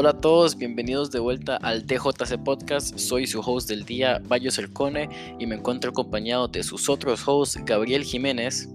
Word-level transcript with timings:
Hola 0.00 0.10
a 0.10 0.20
todos, 0.20 0.56
bienvenidos 0.56 1.10
de 1.10 1.18
vuelta 1.18 1.56
al 1.56 1.84
DJC 1.84 2.44
Podcast. 2.44 2.96
Soy 2.96 3.26
su 3.26 3.40
host 3.40 3.68
del 3.68 3.84
día, 3.84 4.22
Bayo 4.28 4.52
Cercone, 4.52 5.08
y 5.40 5.46
me 5.46 5.56
encuentro 5.56 5.90
acompañado 5.90 6.46
de 6.46 6.62
sus 6.62 6.88
otros 6.88 7.26
hosts, 7.26 7.60
Gabriel 7.64 8.04
Jiménez. 8.04 8.72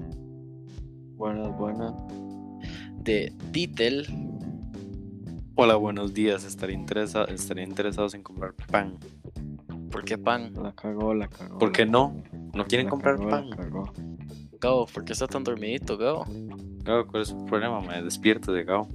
Buenas, 1.15 1.57
buenas. 1.57 1.93
De 2.97 3.31
Ditel. 3.53 4.05
Hola, 5.55 5.77
buenos 5.77 6.13
días. 6.13 6.43
Estaría, 6.43 6.75
interesa 6.75 7.23
estaría 7.23 7.63
interesados 7.63 8.15
en 8.15 8.21
comprar 8.21 8.53
pan. 8.53 8.97
¿Por 9.91 10.03
qué 10.03 10.17
pan? 10.17 10.51
La 10.61 10.75
cagó, 10.75 11.13
la 11.13 11.29
cagó. 11.29 11.57
¿Por 11.57 11.71
qué 11.71 11.85
no? 11.85 12.21
¿No 12.53 12.65
quieren 12.65 12.87
La 12.87 12.89
comprar 12.89 13.15
cagó, 13.15 13.29
pan? 13.29 13.49
La 13.49 13.55
cagó. 13.55 13.93
Gabo, 14.59 14.87
¿por 14.87 15.05
qué 15.05 15.13
está 15.13 15.27
tan 15.27 15.45
dormidito, 15.45 15.97
Gabo? 15.97 16.25
Gabo, 16.83 17.07
¿cuál 17.07 17.23
es 17.23 17.29
su 17.29 17.45
problema? 17.45 17.79
Me 17.79 18.03
despierto 18.03 18.51
de 18.51 18.65
Gabo. 18.65 18.89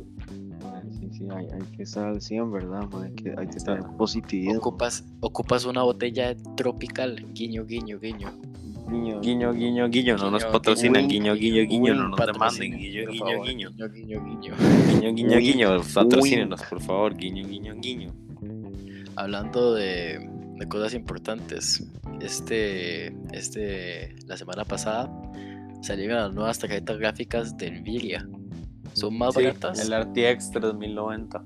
Sí, 1.19 1.27
hay, 1.35 1.47
hay 1.53 1.77
que 1.77 1.83
estar 1.83 2.07
al 2.07 2.21
100, 2.21 2.53
¿verdad? 2.53 2.89
man? 2.93 3.03
Hay 3.05 3.13
que, 3.13 3.35
hay 3.37 3.49
que 3.49 3.59
tener 3.59 3.83
positividad. 3.97 4.57
Ocupas, 4.59 5.05
ocupas 5.21 5.65
una 5.65 5.83
botella 5.83 6.37
tropical. 6.57 7.27
Guiño, 7.35 7.65
guiño, 7.67 7.99
guiño. 7.99 8.31
Niño, 8.89 9.21
Guiño, 9.21 9.53
guiño, 9.53 9.89
guiño, 9.89 10.17
no 10.17 10.31
nos 10.31 10.43
Guiño, 10.45 10.53
patrocinan. 10.53 11.09
guiño, 11.09 11.35
Guiño, 11.35 11.62
guiño, 11.62 11.69
guiño, 11.69 11.95
no 11.95 12.09
nos 12.09 12.27
demanden. 12.27 12.73
Guiño, 12.79 13.11
guiño, 13.11 13.43
guiño. 13.43 13.71
Guiño, 13.71 13.89
guiño, 13.91 14.25
guiño. 14.25 14.55
Guiño, 14.89 15.15
guiño, 15.15 15.39
guiño. 15.39 15.81
Patrocínenos, 15.95 16.62
por 16.62 16.81
favor. 16.81 17.15
Guiño, 17.17 17.47
guiño, 17.47 17.75
guiño. 17.75 18.12
Hablando 19.17 19.75
de, 19.75 20.31
de 20.57 20.69
cosas 20.69 20.95
importantes, 20.95 21.85
este, 22.21 23.09
este, 23.33 24.15
la 24.27 24.37
semana 24.37 24.65
pasada 24.65 25.11
salieron 25.83 26.17
las 26.19 26.33
nuevas 26.33 26.59
tarjetas 26.59 26.97
gráficas 26.98 27.57
de 27.59 27.71
Nvidia. 27.73 28.27
¿Son 28.95 29.16
más 29.16 29.34
Sí, 29.34 29.42
baratas? 29.45 29.78
el 29.80 29.92
RTX 29.92 30.51
3090. 30.51 31.44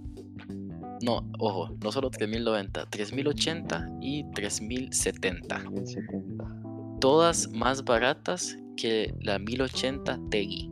No, 1.02 1.28
ojo, 1.38 1.70
no 1.82 1.90
solo 1.90 2.10
3090, 2.10 2.86
3080 2.90 3.90
y 4.00 4.24
3070. 4.32 5.58
1070. 5.70 6.44
Todas 7.00 7.50
más 7.50 7.84
baratas 7.84 8.56
que 8.76 9.12
la 9.20 9.38
1080 9.38 10.18
Ti. 10.30 10.70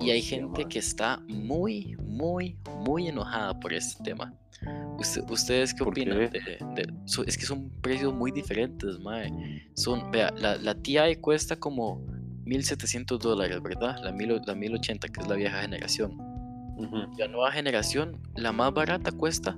Y 0.00 0.10
hay 0.10 0.20
gente 0.20 0.64
que 0.66 0.78
está 0.78 1.20
muy, 1.28 1.96
muy, 2.04 2.56
muy 2.84 3.08
enojada 3.08 3.58
por 3.58 3.72
este 3.72 4.02
tema. 4.04 4.34
Usted- 4.98 5.22
¿Ustedes 5.30 5.72
qué 5.72 5.78
¿Por 5.84 5.92
opinan? 5.92 6.18
qué? 6.18 6.28
de- 6.28 6.58
de- 6.74 6.92
so- 7.04 7.24
es 7.24 7.38
que 7.38 7.46
son 7.46 7.70
precios 7.80 8.12
muy 8.12 8.30
diferentes, 8.32 8.98
mae. 8.98 9.30
Son, 9.74 10.10
vea, 10.10 10.32
la, 10.38 10.56
la 10.56 10.74
TI 10.74 11.16
cuesta 11.20 11.56
como 11.56 12.04
1700 12.46 13.18
dólares, 13.18 13.60
¿verdad? 13.62 13.96
La, 14.02 14.12
1000 14.12 14.40
la 14.46 14.54
1080, 14.54 15.08
que 15.08 15.20
es 15.20 15.28
la 15.28 15.34
vieja 15.34 15.60
generación. 15.60 16.12
Ujú. 16.76 16.96
La 17.18 17.28
nueva 17.28 17.50
generación, 17.52 18.20
la 18.36 18.52
más 18.52 18.72
barata 18.72 19.10
cuesta 19.12 19.56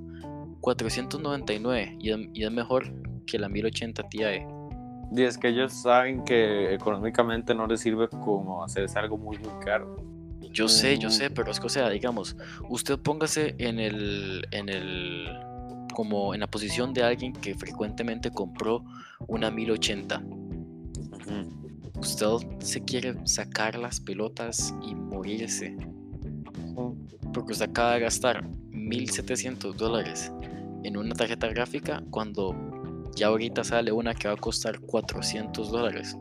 499 0.61 1.97
y 2.00 2.11
es, 2.11 2.19
y 2.34 2.45
es 2.45 2.50
mejor 2.50 2.92
que 3.27 3.39
la 3.39 3.48
1080 3.48 4.08
Ti. 4.08 4.19
Y 5.11 5.22
es 5.22 5.39
que 5.39 5.48
ellos 5.48 5.72
saben 5.72 6.25
que 6.25 6.75
económicamente 6.75 7.55
no 7.55 7.67
les 7.67 7.80
sirve 7.80 8.08
como 8.08 8.62
hacerse 8.64 8.98
algo 8.98 9.17
muy, 9.17 9.39
muy 9.39 9.52
caro. 9.64 9.97
Yo 10.52 10.69
sé, 10.69 10.98
yo 10.98 11.08
Mm. 11.08 11.12
sé, 11.12 11.30
pero 11.30 11.50
es 11.50 11.61
que, 11.61 11.67
o 11.67 11.70
sea, 11.70 11.89
digamos, 11.91 12.36
usted 12.69 12.98
póngase 12.98 13.55
en 13.58 13.78
el, 13.78 14.47
en 14.50 14.69
el, 14.69 15.27
como 15.95 16.34
en 16.34 16.41
la 16.41 16.47
posición 16.47 16.92
de 16.95 17.02
alguien 17.02 17.33
que 17.33 17.55
frecuentemente 17.55 18.30
compró 18.30 18.84
una 19.27 19.50
1080. 19.50 20.20
Ujú. 20.20 21.58
Usted 22.00 22.27
se 22.60 22.82
quiere 22.82 23.14
sacar 23.24 23.77
las 23.78 24.00
pelotas 24.00 24.74
y 24.82 24.94
morirse, 24.94 25.77
porque 27.32 27.52
usted 27.52 27.70
acaba 27.70 27.94
de 27.94 28.00
gastar 28.00 28.46
1700 28.70 29.77
dólares 29.77 30.32
en 30.84 30.96
una 30.96 31.14
tarjeta 31.14 31.48
gráfica 31.48 32.02
cuando 32.11 32.55
ya 33.14 33.28
ahorita 33.28 33.64
sale 33.64 33.90
una 33.90 34.14
que 34.14 34.28
va 34.28 34.34
a 34.34 34.36
costar 34.36 34.80
400 34.80 35.70
dólares. 35.70 36.17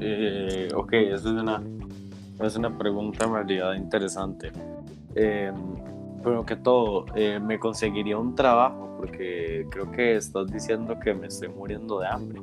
Eh, 0.00 0.68
ok, 0.74 0.92
eso 0.92 1.28
es 1.28 1.42
una, 1.42 1.62
es 2.40 2.56
una 2.56 2.76
pregunta 2.76 3.26
en 3.46 3.82
interesante. 3.82 4.52
Eh, 5.14 5.52
primero 6.22 6.44
que 6.44 6.56
todo, 6.56 7.06
eh, 7.14 7.38
me 7.40 7.58
conseguiría 7.58 8.16
un 8.18 8.34
trabajo 8.34 8.94
porque 8.96 9.66
creo 9.70 9.90
que 9.90 10.16
estás 10.16 10.46
diciendo 10.50 10.98
que 10.98 11.14
me 11.14 11.26
estoy 11.26 11.48
muriendo 11.48 12.00
de 12.00 12.06
hambre. 12.06 12.40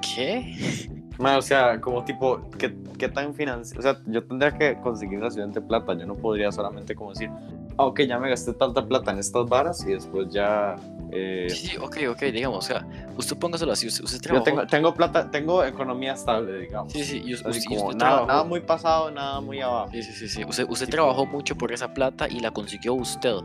¿Qué? 0.00 0.90
O 1.18 1.40
sea, 1.40 1.80
como 1.80 2.04
tipo, 2.04 2.42
¿qué, 2.58 2.76
qué 2.98 3.08
tan 3.08 3.32
financiero? 3.32 3.80
O 3.80 3.82
sea, 3.82 3.96
yo 4.06 4.22
tendría 4.24 4.50
que 4.52 4.78
conseguir 4.82 5.18
la 5.18 5.30
suficiente 5.30 5.62
plata. 5.62 5.94
Yo 5.94 6.04
no 6.04 6.14
podría 6.14 6.52
solamente 6.52 6.94
como 6.94 7.08
decir, 7.14 7.30
ah, 7.78 7.86
ok, 7.86 8.00
ya 8.02 8.18
me 8.18 8.28
gasté 8.28 8.52
tanta 8.52 8.86
plata 8.86 9.12
en 9.12 9.20
estas 9.20 9.48
varas 9.48 9.82
y 9.88 9.92
después 9.94 10.28
ya... 10.30 10.76
eh, 11.12 11.46
Sí, 11.48 11.68
sí, 11.68 11.76
ok, 11.78 11.96
ok, 12.10 12.20
digamos, 12.24 12.58
o 12.58 12.60
sea, 12.68 12.86
usted 13.16 13.34
póngaselo 13.38 13.72
así, 13.72 13.86
usted, 13.86 14.04
usted 14.04 14.30
yo 14.30 14.42
tengo, 14.42 14.66
tengo 14.66 14.92
plata, 14.92 15.30
tengo 15.30 15.64
economía 15.64 16.12
estable, 16.12 16.58
digamos. 16.60 16.92
Sí, 16.92 17.02
sí, 17.02 17.22
y 17.24 17.32
Así 17.32 17.46
usted 17.46 17.70
nada, 17.76 17.96
trabajó- 17.96 18.26
nada 18.26 18.44
muy 18.44 18.60
pasado, 18.60 19.10
nada 19.10 19.40
muy 19.40 19.60
abajo. 19.62 19.88
Sí, 19.92 20.02
sí, 20.02 20.12
sí, 20.12 20.28
sí. 20.28 20.64
Usted, 20.68 20.88
trabajó 20.90 21.24
mucho 21.24 21.56
por 21.56 21.72
esa 21.72 21.94
plata 21.94 22.28
y 22.28 22.40
la 22.40 22.50
consiguió 22.50 22.92
usted. 22.92 23.36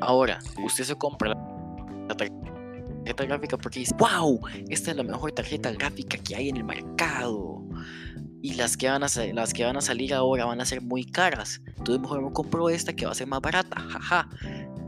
Ahora, 0.00 0.38
usted 0.64 0.84
se 0.84 0.94
compra 0.94 1.30
la, 1.30 1.36
la 2.08 2.14
tarjeta 3.14 3.24
gráfica 3.36 3.56
porque 3.56 3.80
dice, 3.80 3.94
wow, 3.98 4.40
esta 4.68 4.90
es 4.90 4.96
la 4.96 5.02
mejor 5.02 5.32
tarjeta 5.32 5.70
gráfica 5.72 6.18
que 6.18 6.36
hay 6.36 6.48
en 6.48 6.56
el 6.58 6.64
mercado. 6.64 7.62
Y 8.40 8.54
las 8.54 8.76
que, 8.76 8.88
van 8.88 9.02
a, 9.02 9.06
las 9.34 9.52
que 9.52 9.64
van 9.64 9.76
a 9.76 9.80
salir 9.80 10.14
ahora 10.14 10.44
van 10.44 10.60
a 10.60 10.64
ser 10.64 10.80
muy 10.80 11.04
caras. 11.04 11.60
Entonces 11.76 12.00
mejor 12.00 12.22
me 12.22 12.32
compro 12.32 12.68
esta 12.68 12.92
que 12.94 13.04
va 13.04 13.12
a 13.12 13.14
ser 13.14 13.26
más 13.26 13.40
barata. 13.40 13.80
Jaja. 13.80 14.28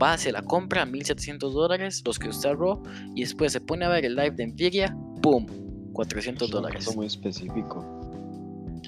Va, 0.01 0.17
se 0.17 0.31
la 0.31 0.41
compra, 0.41 0.85
1700 0.85 1.53
dólares, 1.53 2.01
los 2.05 2.17
que 2.17 2.29
usted 2.29 2.49
ahorró. 2.49 2.81
Y 3.13 3.21
después 3.21 3.51
se 3.51 3.59
pone 3.59 3.85
a 3.85 3.89
ver 3.89 4.05
el 4.05 4.15
live 4.15 4.31
de 4.31 4.47
Nvidia, 4.47 4.95
¡pum! 5.21 5.45
400 5.93 6.47
Es 6.47 6.53
un 6.55 6.61
dólares. 6.61 6.85
caso 6.85 6.95
muy 6.97 7.05
específico. 7.07 7.85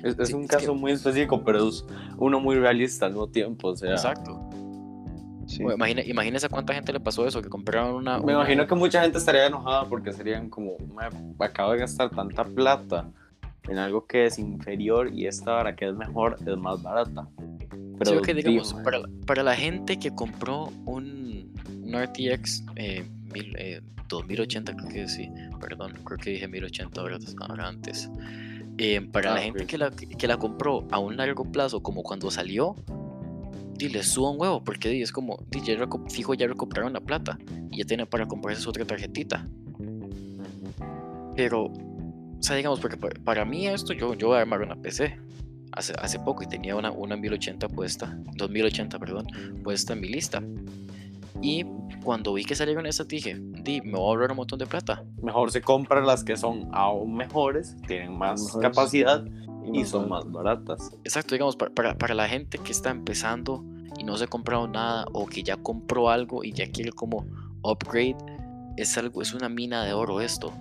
Es, 0.04 0.18
es 0.18 0.28
Sí, 0.30 0.34
un 0.34 0.44
es 0.44 0.50
que- 0.50 0.56
caso 0.58 0.74
muy 0.76 0.94
específico, 0.94 1.44
pero 1.44 1.68
es 1.68 1.86
uno 2.18 2.40
muy 2.40 2.56
realista 2.56 3.06
al 3.06 3.12
mismo 3.12 3.28
tiempo. 3.28 3.68
O 3.70 3.76
sea, 3.76 3.92
Exacto. 3.92 4.50
Sí. 5.48 5.62
Bueno, 5.64 5.78
imagine- 5.78 6.04
imagínese 6.08 6.46
a 6.46 6.50
cuánta 6.50 6.74
gente 6.74 6.94
le 6.94 7.00
pasó 7.00 7.28
eso, 7.28 7.42
que 7.42 7.50
compraron 7.50 7.96
una... 7.96 8.18
me 8.18 8.24
una- 8.26 8.34
imagino 8.34 8.66
que 8.68 8.76
mucha 8.76 9.02
gente 9.02 9.18
estaría 9.18 9.46
enojada 9.48 9.86
porque 9.90 10.12
serían 10.14 10.50
como, 10.50 10.78
"Ma, 10.94 11.10
acabo 11.46 11.74
de 11.74 11.80
gastar 11.80 12.10
tanta 12.10 12.44
plata 12.46 13.10
en 13.68 13.78
algo 13.78 14.06
que 14.06 14.26
es 14.26 14.40
inferior 14.40 15.12
y 15.14 15.26
esta 15.28 15.52
vara 15.54 15.76
que 15.76 15.88
es 15.88 15.94
mejor 15.96 16.38
es 16.46 16.58
más 16.58 16.82
barata. 16.84 17.28
Pero 18.00 18.24
Sí, 18.24 18.34
digamos, 18.34 18.74
para, 18.84 19.00
la- 19.00 19.10
para 19.26 19.44
la 19.44 19.56
gente 19.56 19.98
que 19.98 20.12
compró 20.12 20.66
un, 20.86 21.54
un 21.84 21.96
RTX 21.96 22.64
eh, 22.76 23.06
mil- 23.34 23.56
eh, 23.58 23.82
2080, 24.10 24.76
creo 24.76 24.90
que 24.90 25.08
sí, 25.08 25.30
perdón, 25.62 25.94
creo 26.04 26.18
que 26.18 26.32
dije 26.32 26.48
1080 26.48 27.02
ahora, 27.02 27.68
antes. 27.68 28.10
Eh, 28.78 29.02
para 29.02 29.32
Ah, 29.32 29.36
la 29.36 29.42
gente 29.42 29.64
ok. 29.64 29.70
que 29.70 29.78
la, 29.78 29.92
que 29.92 30.28
la 30.28 30.38
compró 30.38 30.86
a 30.92 31.00
un 31.00 31.16
largo 31.16 31.46
plazo, 31.52 31.82
como 31.82 32.02
cuando 32.04 32.30
salió, 32.32 32.76
y 33.80 33.90
le 33.90 34.04
suba 34.04 34.32
un 34.32 34.40
huevo, 34.40 34.64
porque 34.64 34.90
di, 34.90 35.02
es 35.02 35.12
como, 35.12 35.44
di, 35.50 35.62
ya 35.62 35.76
fijo, 36.10 36.34
ya 36.34 36.48
recuperaron 36.48 36.94
la 36.94 37.02
plata 37.02 37.38
y 37.72 37.78
ya 37.80 37.86
tienen 37.86 38.08
para 38.08 38.26
comprarse 38.28 38.62
su 38.62 38.70
otra 38.70 38.86
tarjetita. 38.86 39.48
Pero, 41.36 41.66
o 41.66 42.38
sea, 42.42 42.56
digamos, 42.56 42.80
porque 42.80 42.98
pa- 42.98 43.10
para, 43.24 43.46
mí 43.46 43.68
esto, 43.68 43.94
yo, 43.94 44.14
yo 44.14 44.28
voy 44.28 44.38
a 44.38 44.42
armar 44.42 44.62
una 44.62 44.76
PC 44.76 45.20
hace, 45.72 45.94
hace 46.00 46.20
poco 46.20 46.44
y 46.44 46.48
tenía 46.48 46.76
una, 46.76 46.92
una 46.92 47.16
1080 47.18 47.68
puesta, 47.70 48.18
2080, 48.36 49.00
perdón, 49.00 49.28
puesta 49.64 49.94
en 49.94 50.02
mi 50.02 50.08
lista. 50.10 50.44
Y 51.42 51.66
cuando 52.04 52.34
vi 52.34 52.46
que 52.46 52.56
salieron 52.56 52.86
esas, 52.86 53.08
dije, 53.08 53.36
di, 53.64 53.82
me 53.82 53.94
voy 53.94 54.02
a 54.02 54.04
ahorrar 54.04 54.32
un 54.32 54.38
montón 54.38 54.60
de 54.60 54.68
plata. 54.68 55.04
Mejor 55.22 55.52
se 55.52 55.62
compran 55.62 56.06
las 56.06 56.24
que 56.24 56.38
son 56.38 56.70
aún 56.74 57.16
mejores, 57.16 57.76
tienen 57.88 58.16
más 58.18 58.42
Mejores. 58.42 58.70
capacidad 58.70 59.26
y 59.66 59.80
más 59.80 59.90
son 59.90 60.10
más 60.10 60.32
baratas. 60.32 60.92
Exacto, 61.04 61.34
digamos, 61.36 61.56
para, 61.56 61.72
para, 61.74 61.98
para 61.98 62.14
la 62.14 62.28
gente 62.30 62.60
que 62.60 62.72
está 62.72 62.92
empezando 62.92 63.64
y 63.98 64.04
no 64.04 64.18
se 64.18 64.26
ha 64.26 64.28
comprado 64.28 64.68
nada 64.68 65.06
o 65.14 65.26
que 65.26 65.44
ya 65.44 65.58
compró 65.58 66.10
algo 66.10 66.44
y 66.44 66.52
ya 66.54 66.70
quiere 66.72 66.92
como 66.92 67.26
upgrade, 67.64 68.18
es 68.78 68.98
algo, 68.98 69.22
es 69.22 69.34
una 69.34 69.50
mina 69.50 69.84
de 69.86 69.94
oro 69.94 70.22
esto. 70.22 70.52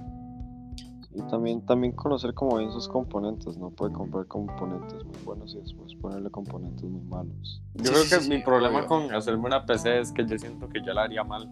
Y 1.14 1.20
también, 1.29 1.61
también 1.67 1.93
conocer 1.93 2.32
cómo 2.32 2.56
ven 2.56 2.73
sus 2.73 2.88
componentes. 2.88 3.58
No 3.58 3.69
puede 3.70 3.93
comprar 3.93 4.26
componentes 4.26 5.05
muy 5.05 5.19
buenos 5.25 5.55
y 5.55 5.58
después 5.61 5.94
ponerle 5.96 6.31
componentes 6.31 6.84
muy 6.84 7.02
malos. 7.05 7.62
Yo 7.75 7.84
Sí, 7.84 7.90
creo 7.90 8.02
sí, 8.05 8.08
que 8.11 8.20
sí, 8.23 8.31
mi 8.31 8.37
sí, 8.38 8.43
problema 8.43 8.79
obvio. 8.79 8.88
con 8.88 9.14
hacerme 9.14 9.44
una 9.46 9.67
PC 9.67 10.00
es 10.00 10.12
que 10.12 10.26
yo 10.26 10.38
siento 10.38 10.69
que 10.70 10.81
yo 10.82 10.94
la 10.94 11.02
haría 11.02 11.23
mal. 11.23 11.50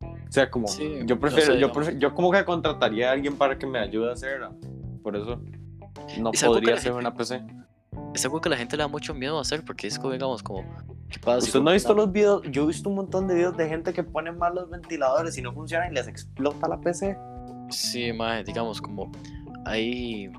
O 0.00 0.32
sea, 0.34 0.50
como 0.50 0.66
Sí, 0.66 0.92
yo 1.06 1.14
no 1.14 1.20
prefiero, 1.20 1.52
sé, 1.54 1.60
yo, 1.60 1.72
prefiero- 1.72 1.98
yo 2.00 2.14
como 2.16 2.32
que 2.32 2.44
contrataría 2.44 3.10
a 3.10 3.12
alguien 3.12 3.36
para 3.36 3.56
que 3.56 3.66
me 3.68 3.78
ayude 3.78 4.10
a 4.10 4.14
hacerla. 4.14 4.50
Por 5.04 5.14
eso 5.14 5.40
no 6.18 6.32
podría 6.32 6.74
hacerme 6.74 7.00
gente- 7.02 7.08
una 7.08 7.14
PC. 7.14 7.44
Es 8.14 8.24
algo 8.24 8.40
que 8.40 8.48
la 8.48 8.56
gente 8.56 8.76
le 8.76 8.82
da 8.82 8.88
mucho 8.88 9.12
miedo 9.12 9.38
a 9.38 9.40
hacer 9.40 9.64
porque 9.64 9.86
es 9.88 9.98
como, 9.98 10.12
digamos, 10.12 10.42
como, 10.42 10.62
¿qué 11.10 11.18
pasa 11.18 11.40
si 11.40 11.46
Usted 11.48 11.60
no 11.60 11.70
ha 11.70 11.72
visto 11.72 11.94
los 11.94 12.12
videos, 12.12 12.42
yo 12.50 12.62
he 12.64 12.66
visto 12.68 12.88
un 12.88 12.94
montón 12.96 13.26
de 13.26 13.34
videos 13.34 13.56
de 13.56 13.68
gente 13.68 13.92
que 13.92 14.04
pone 14.04 14.30
mal 14.32 14.54
los 14.54 14.70
ventiladores 14.70 15.36
y 15.36 15.42
no 15.42 15.52
funcionan 15.52 15.90
y 15.90 15.94
les 15.94 16.06
explota 16.06 16.68
la 16.68 16.78
PC. 16.80 17.16
Sí, 17.70 18.12
mae, 18.12 18.44
digamos, 18.44 18.80
como, 18.80 19.10
hay, 19.66 20.30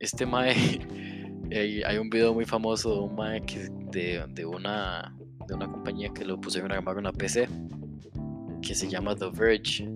este 0.00 0.24
mae 0.24 0.54
hay, 1.50 1.82
hay 1.82 1.98
un 1.98 2.08
video 2.08 2.32
muy 2.32 2.44
famoso 2.46 2.94
de 2.94 3.00
un 3.00 3.14
mae 3.14 3.40
que- 3.42 3.68
de, 3.90 4.24
de 4.30 4.46
una, 4.46 5.14
de 5.46 5.54
una 5.54 5.66
compañía 5.70 6.08
que 6.14 6.24
lo 6.24 6.40
pusieron 6.40 6.72
a 6.72 6.76
armar 6.76 6.96
una 6.98 7.12
PC 7.12 7.48
que 8.62 8.74
se 8.74 8.88
llama 8.88 9.14
The 9.14 9.30
Verge. 9.30 9.88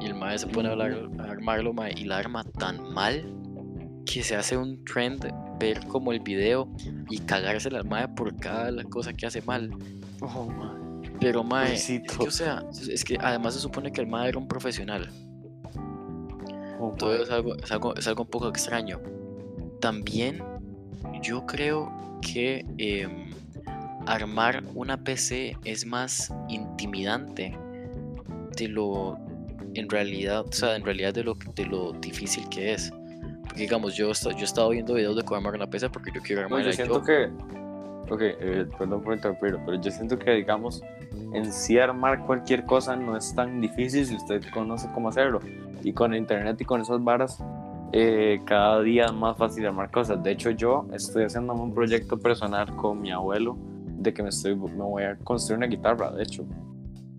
Y 0.00 0.06
el 0.06 0.14
mae 0.14 0.38
se 0.38 0.46
pone 0.48 0.68
a, 0.68 0.72
hablar- 0.72 1.08
a 1.20 1.22
armarlo 1.30 1.72
mae, 1.72 1.92
y 1.96 2.04
la 2.04 2.18
arma 2.18 2.42
tan 2.58 2.92
mal 2.92 3.24
que 4.04 4.22
se 4.22 4.36
hace 4.36 4.56
un 4.56 4.84
trend 4.84 5.26
ver 5.58 5.86
como 5.86 6.12
el 6.12 6.20
video 6.20 6.68
y 7.10 7.18
cagarse 7.18 7.70
la 7.70 7.82
mae 7.82 8.08
por 8.08 8.34
cada 8.36 8.70
la 8.70 8.84
cosa 8.84 9.12
que 9.12 9.26
hace 9.26 9.40
mal. 9.42 9.70
Oh. 10.20 10.48
Pero 11.20 11.44
mae, 11.44 11.74
es 11.74 11.82
Pobrecito. 11.86 12.18
que, 12.18 12.28
o 12.28 12.30
sea, 12.30 12.64
es- 12.72 12.88
es 12.88 13.04
que 13.04 13.16
además 13.20 13.54
se 13.54 13.60
supone 13.60 13.92
que 13.92 14.00
el 14.00 14.06
mae 14.08 14.28
era 14.28 14.38
un 14.38 14.48
profesional. 14.48 15.08
Oh, 16.80 16.94
Todo 16.98 17.14
es 17.22 17.30
algo, 17.30 17.56
es 17.56 17.70
algo, 17.70 17.94
es 17.94 18.06
algo 18.08 18.24
un 18.24 18.30
poco 18.30 18.48
extraño. 18.48 19.00
También 19.80 20.42
yo 21.22 21.46
creo 21.46 21.92
que 22.20 22.64
em, 22.78 23.30
armar 24.06 24.64
una 24.74 24.96
PC 25.04 25.56
es 25.64 25.86
más 25.86 26.32
intimidante 26.48 27.56
de 28.56 28.68
lo 28.68 29.16
en 29.74 29.88
realidad, 29.88 30.44
o 30.46 30.52
sea, 30.52 30.76
en 30.76 30.84
realidad 30.84 31.14
de 31.14 31.24
lo, 31.24 31.34
de 31.54 31.64
lo 31.66 31.92
difícil 31.92 32.48
que 32.48 32.74
es. 32.74 32.92
Digamos, 33.56 33.94
yo, 33.94 34.12
yo 34.12 34.30
he 34.38 34.42
estado 34.42 34.70
viendo 34.70 34.94
videos 34.94 35.16
de 35.16 35.22
cómo 35.22 35.36
armar 35.36 35.54
una 35.54 35.66
PC 35.66 35.90
porque 35.90 36.10
yo 36.14 36.20
quiero 36.22 36.42
No, 36.42 36.56
armar 36.56 36.64
yo 36.64 36.72
siento 36.72 37.02
que. 37.02 37.30
Ok, 38.10 38.20
eh, 38.20 38.66
perdón 38.78 39.02
por 39.02 39.14
interrumpir, 39.14 39.58
pero 39.64 39.80
yo 39.80 39.90
siento 39.90 40.18
que, 40.18 40.32
digamos, 40.32 40.82
en 41.32 41.52
sí 41.52 41.78
armar 41.78 42.24
cualquier 42.26 42.64
cosa 42.64 42.96
no 42.96 43.16
es 43.16 43.34
tan 43.34 43.60
difícil 43.60 44.04
si 44.04 44.16
usted 44.16 44.42
conoce 44.52 44.88
cómo 44.92 45.08
hacerlo. 45.08 45.40
Y 45.82 45.92
con 45.92 46.14
internet 46.14 46.60
y 46.60 46.64
con 46.64 46.80
esas 46.80 47.02
varas, 47.02 47.42
eh, 47.92 48.40
cada 48.44 48.80
día 48.82 49.06
es 49.06 49.12
más 49.12 49.36
fácil 49.36 49.66
armar 49.66 49.90
cosas. 49.90 50.22
De 50.22 50.32
hecho, 50.32 50.50
yo 50.50 50.86
estoy 50.92 51.24
haciendo 51.24 51.52
un 51.54 51.72
proyecto 51.72 52.18
personal 52.18 52.74
con 52.76 53.00
mi 53.00 53.10
abuelo 53.10 53.56
de 53.98 54.12
que 54.12 54.22
me, 54.22 54.30
estoy, 54.30 54.56
me 54.56 54.68
voy 54.82 55.04
a 55.04 55.16
construir 55.16 55.58
una 55.58 55.66
guitarra, 55.66 56.10
de 56.10 56.22
hecho. 56.22 56.44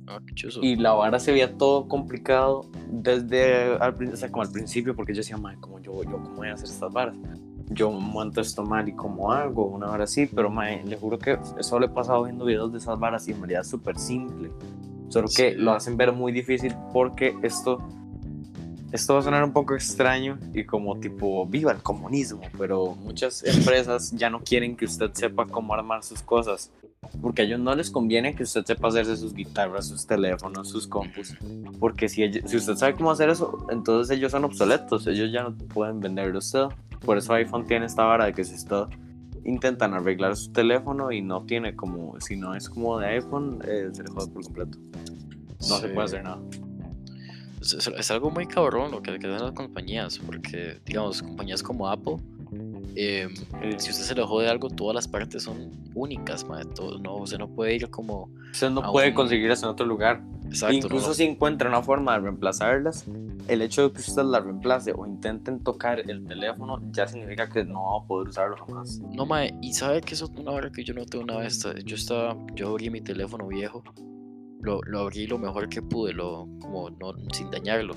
Ah. 0.08 0.20
Y 0.62 0.76
la 0.76 0.94
vara 0.94 1.20
se 1.20 1.32
veía 1.32 1.58
todo 1.58 1.88
complicado 1.88 2.66
desde 2.90 3.78
al, 3.78 3.96
o 4.12 4.16
sea, 4.18 4.30
como 4.30 4.44
al 4.44 4.52
principio, 4.52 4.96
porque 4.96 5.14
yo 5.14 5.20
decía, 5.20 5.38
madre, 5.38 5.58
¿cómo 5.62 5.80
yo, 5.80 6.04
yo 6.04 6.12
cómo 6.12 6.36
voy 6.36 6.50
a 6.50 6.54
hacer 6.54 6.68
estas 6.70 6.92
varas? 6.92 7.16
Yo 7.70 7.90
monto 7.92 8.42
esto 8.42 8.64
mal 8.64 8.88
y 8.90 8.94
cómo 8.94 9.32
hago, 9.32 9.66
una 9.66 9.88
vara 9.88 10.04
así, 10.04 10.26
pero 10.26 10.50
madre, 10.50 10.84
le 10.86 10.98
juro 10.98 11.18
que 11.18 11.40
eso 11.58 11.80
le 11.80 11.86
he 11.86 11.90
pasado 11.90 12.24
viendo 12.24 12.46
videos 12.46 12.72
de 12.72 12.80
esas 12.80 13.00
varas 13.00 13.28
y 13.28 13.32
en 13.32 13.38
realidad 13.38 13.62
es 13.62 13.70
súper 13.70 13.98
simple. 13.98 14.52
Solo 15.08 15.28
que 15.28 15.52
Sí. 15.52 15.58
lo 15.58 15.72
hacen 15.72 15.96
ver 15.96 16.12
muy 16.12 16.32
difícil 16.32 16.76
porque 16.92 17.36
esto, 17.42 17.78
esto 18.92 19.14
va 19.14 19.20
a 19.22 19.24
sonar 19.24 19.44
un 19.44 19.54
poco 19.54 19.74
extraño 19.74 20.38
y 20.54 20.66
como 20.66 21.00
tipo, 21.00 21.46
viva 21.48 21.72
el 21.72 21.82
comunismo, 21.82 22.42
pero 22.58 22.96
muchas 22.96 23.44
empresas 23.46 24.12
ya 24.12 24.30
no 24.30 24.42
quieren 24.42 24.76
que 24.76 24.86
usted 24.86 25.12
sepa 25.14 25.48
cómo 25.48 25.74
armar 25.74 26.04
sus 26.04 26.22
cosas. 26.22 26.72
Porque 27.22 27.44
a 27.44 27.46
ellos 27.46 27.60
no 27.60 27.74
les 27.76 27.90
conviene 27.92 28.36
que 28.36 28.44
usted 28.44 28.66
sepa 28.66 28.88
hacerse 28.90 29.16
sus 29.18 29.34
guitarras, 29.34 29.88
sus 29.88 30.06
teléfonos, 30.06 30.70
sus 30.70 30.88
compus. 30.88 31.36
Porque 31.80 32.10
si, 32.10 32.24
ellos- 32.24 32.44
si 32.50 32.58
usted 32.58 32.76
sabe 32.76 32.94
cómo 32.96 33.12
hacer 33.12 33.30
eso, 33.30 33.66
entonces 33.70 34.18
ellos 34.18 34.32
son 34.32 34.46
obsoletos. 34.46 35.06
Ellos 35.08 35.32
ya 35.32 35.44
no 35.44 35.56
pueden 35.56 36.00
venderle 36.00 36.36
a 36.36 36.40
usted. 36.40 36.66
Por 37.06 37.18
eso 37.18 37.34
iPhone 37.34 37.66
tiene 37.66 37.86
esta 37.86 38.04
vara 38.04 38.26
de 38.26 38.34
que 38.34 38.44
si 38.44 38.56
usted 38.56 38.84
intentan 39.46 39.94
arreglar 39.94 40.36
su 40.38 40.52
teléfono 40.52 41.12
y 41.12 41.22
no 41.22 41.44
tiene 41.46 41.76
como, 41.76 42.20
si 42.22 42.36
no 42.38 42.56
es 42.56 42.70
como 42.70 42.98
de 43.00 43.08
iPhone, 43.08 43.60
eh, 43.68 43.90
se 43.92 44.04
le 44.04 44.10
jode 44.10 44.32
por 44.32 44.44
completo. 44.44 44.78
No 45.70 45.78
se 45.80 45.88
Sí. 45.88 45.94
puede 45.94 46.06
hacer 46.06 46.24
nada. 46.24 46.40
Es, 47.62 47.74
es- 47.74 47.88
es 47.88 48.12
algo 48.12 48.30
muy 48.32 48.46
cabrón 48.48 48.92
lo 48.92 49.02
que, 49.02 49.18
que 49.20 49.28
hacen 49.28 49.46
las 49.46 49.52
compañías, 49.54 50.18
porque, 50.20 50.80
digamos, 50.86 51.22
compañías 51.22 51.62
como 51.64 51.88
Apple, 51.90 52.18
Eh, 52.96 53.28
si 53.78 53.90
usted 53.92 54.04
se 54.04 54.16
le 54.16 54.24
jode 54.24 54.48
algo, 54.50 54.70
todas 54.70 54.94
las 54.96 55.08
partes 55.08 55.44
son 55.44 55.72
únicas, 55.96 56.46
mae, 56.48 56.64
todo, 56.66 57.00
no, 57.00 57.16
usted 57.18 57.38
no 57.38 57.48
puede 57.48 57.76
ir 57.76 57.90
como... 57.90 58.30
usted 58.52 58.70
no 58.70 58.82
a 58.82 58.92
puede 58.92 59.10
un- 59.10 59.16
conseguir 59.16 59.50
eso 59.52 59.66
en 59.66 59.72
otro 59.72 59.86
lugar. 59.86 60.22
Exacto, 60.46 60.76
Incluso 60.76 61.08
no, 61.08 61.14
si 61.16 61.24
encuentra 61.24 61.68
una 61.70 61.82
forma 61.82 62.14
de 62.14 62.20
reemplazarlas, 62.20 63.06
el 63.48 63.62
hecho 63.64 63.90
de 63.90 63.94
que 63.94 64.02
usted 64.02 64.22
las 64.24 64.44
reemplace 64.44 64.94
o 64.96 65.06
intenten 65.08 65.64
tocar 65.64 66.00
el 66.08 66.26
teléfono 66.28 66.80
ya 66.92 67.08
significa 67.08 67.50
que 67.50 67.64
no 67.64 67.82
va 67.98 68.04
a 68.04 68.08
poder 68.08 68.30
usarlo 68.30 68.58
jamás. 68.58 69.00
no, 69.00 69.26
mae, 69.26 69.56
y 69.62 69.74
sabe 69.74 70.02
que 70.02 70.14
eso 70.14 70.26
es 70.26 70.40
una 70.40 70.52
hora 70.52 70.72
que 70.72 70.84
yo 70.84 70.94
noté 70.94 71.18
una 71.18 71.38
vez, 71.38 71.66
eh, 71.66 71.74
yo 71.86 71.96
estaba, 71.96 72.38
yo 72.54 72.70
abrí 72.70 72.90
mi 72.92 73.02
teléfono 73.02 73.48
viejo, 73.48 73.84
lo, 74.62 74.82
lo 74.84 75.00
abrí 75.00 75.26
lo 75.26 75.40
mejor 75.40 75.68
que 75.70 75.82
pude, 75.82 76.14
lo, 76.14 76.48
como 76.62 76.90
no, 76.92 77.14
sin 77.34 77.50
dañarlo. 77.50 77.96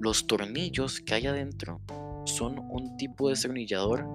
Los 0.00 0.26
tornillos 0.26 1.00
que 1.00 1.14
hay 1.14 1.26
adentro 1.26 1.80
son 2.24 2.58
un 2.70 2.96
tipo 2.96 3.28
de 3.28 3.32
destornillador 3.32 4.06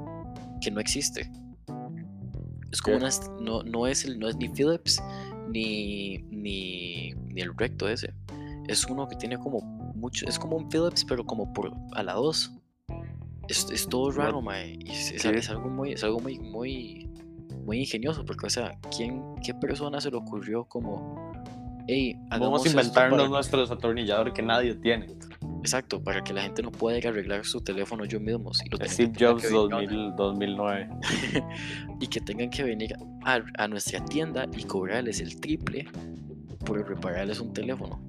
que 0.61 0.71
no 0.71 0.79
existe. 0.79 1.31
Es 2.71 2.81
como 2.81 2.97
una, 2.97 3.09
no, 3.41 3.63
no 3.63 3.87
es 3.87 4.05
el, 4.05 4.19
no 4.19 4.27
es 4.27 4.35
ni 4.37 4.47
Phillips 4.49 5.01
ni, 5.49 6.19
ni, 6.29 7.13
ni 7.13 7.41
el 7.41 7.55
recto 7.57 7.87
ese. 7.89 8.13
Es 8.67 8.85
uno 8.85 9.07
que 9.07 9.15
tiene 9.15 9.37
como 9.39 9.61
mucho, 9.95 10.27
es 10.27 10.37
como 10.37 10.55
un 10.57 10.69
Phillips, 10.69 11.03
pero 11.05 11.25
como 11.25 11.51
por 11.53 11.73
a 11.93 12.03
la 12.03 12.13
2. 12.13 12.53
Es, 13.47 13.67
es 13.71 13.87
todo 13.87 14.11
raro, 14.11 14.41
mae. 14.43 14.77
Y 14.79 14.91
es, 14.91 15.11
es- 15.11 15.25
es 15.25 15.49
algo 15.49 15.69
muy, 15.69 15.93
es 15.93 16.03
algo 16.03 16.19
muy, 16.19 16.37
muy, 16.37 17.09
muy 17.65 17.79
ingenioso, 17.79 18.23
porque, 18.23 18.45
o 18.45 18.49
sea, 18.49 18.77
¿quién, 18.95 19.23
¿qué 19.43 19.55
persona 19.55 19.99
se 19.99 20.11
le 20.11 20.17
ocurrió 20.17 20.65
como, 20.65 21.31
hey, 21.87 22.15
Vamos 22.29 22.63
a 22.65 22.69
inventarnos 22.69 23.17
para- 23.17 23.29
nuestros 23.29 23.71
atornilladores 23.71 24.33
que 24.35 24.43
nadie 24.43 24.75
tiene. 24.75 25.07
Exacto, 25.59 26.01
para 26.01 26.23
que 26.23 26.33
la 26.33 26.41
gente 26.43 26.61
no 26.61 26.71
pueda 26.71 26.97
ir 26.97 27.07
a 27.07 27.09
arreglar 27.09 27.45
su 27.45 27.61
teléfono 27.61 28.05
yo 28.05 28.19
mismos. 28.19 28.61
Y, 28.65 28.69
lo 28.69 28.77
Steve 28.85 29.11
Jobs 29.19 29.41
que 29.45 29.49
venir 29.49 29.89
2000, 29.89 30.15
2009. 30.15 30.89
a- 30.89 31.97
y 31.99 32.07
que 32.07 32.21
tengan 32.21 32.49
que 32.49 32.63
venir 32.63 32.95
a, 33.25 33.39
a 33.57 33.67
nuestra 33.67 34.03
tienda 34.05 34.45
y 34.55 34.63
cobrarles 34.63 35.19
el 35.19 35.39
triple 35.39 35.87
por 36.65 36.87
repararles 36.87 37.39
un 37.39 37.51
teléfono. 37.53 37.99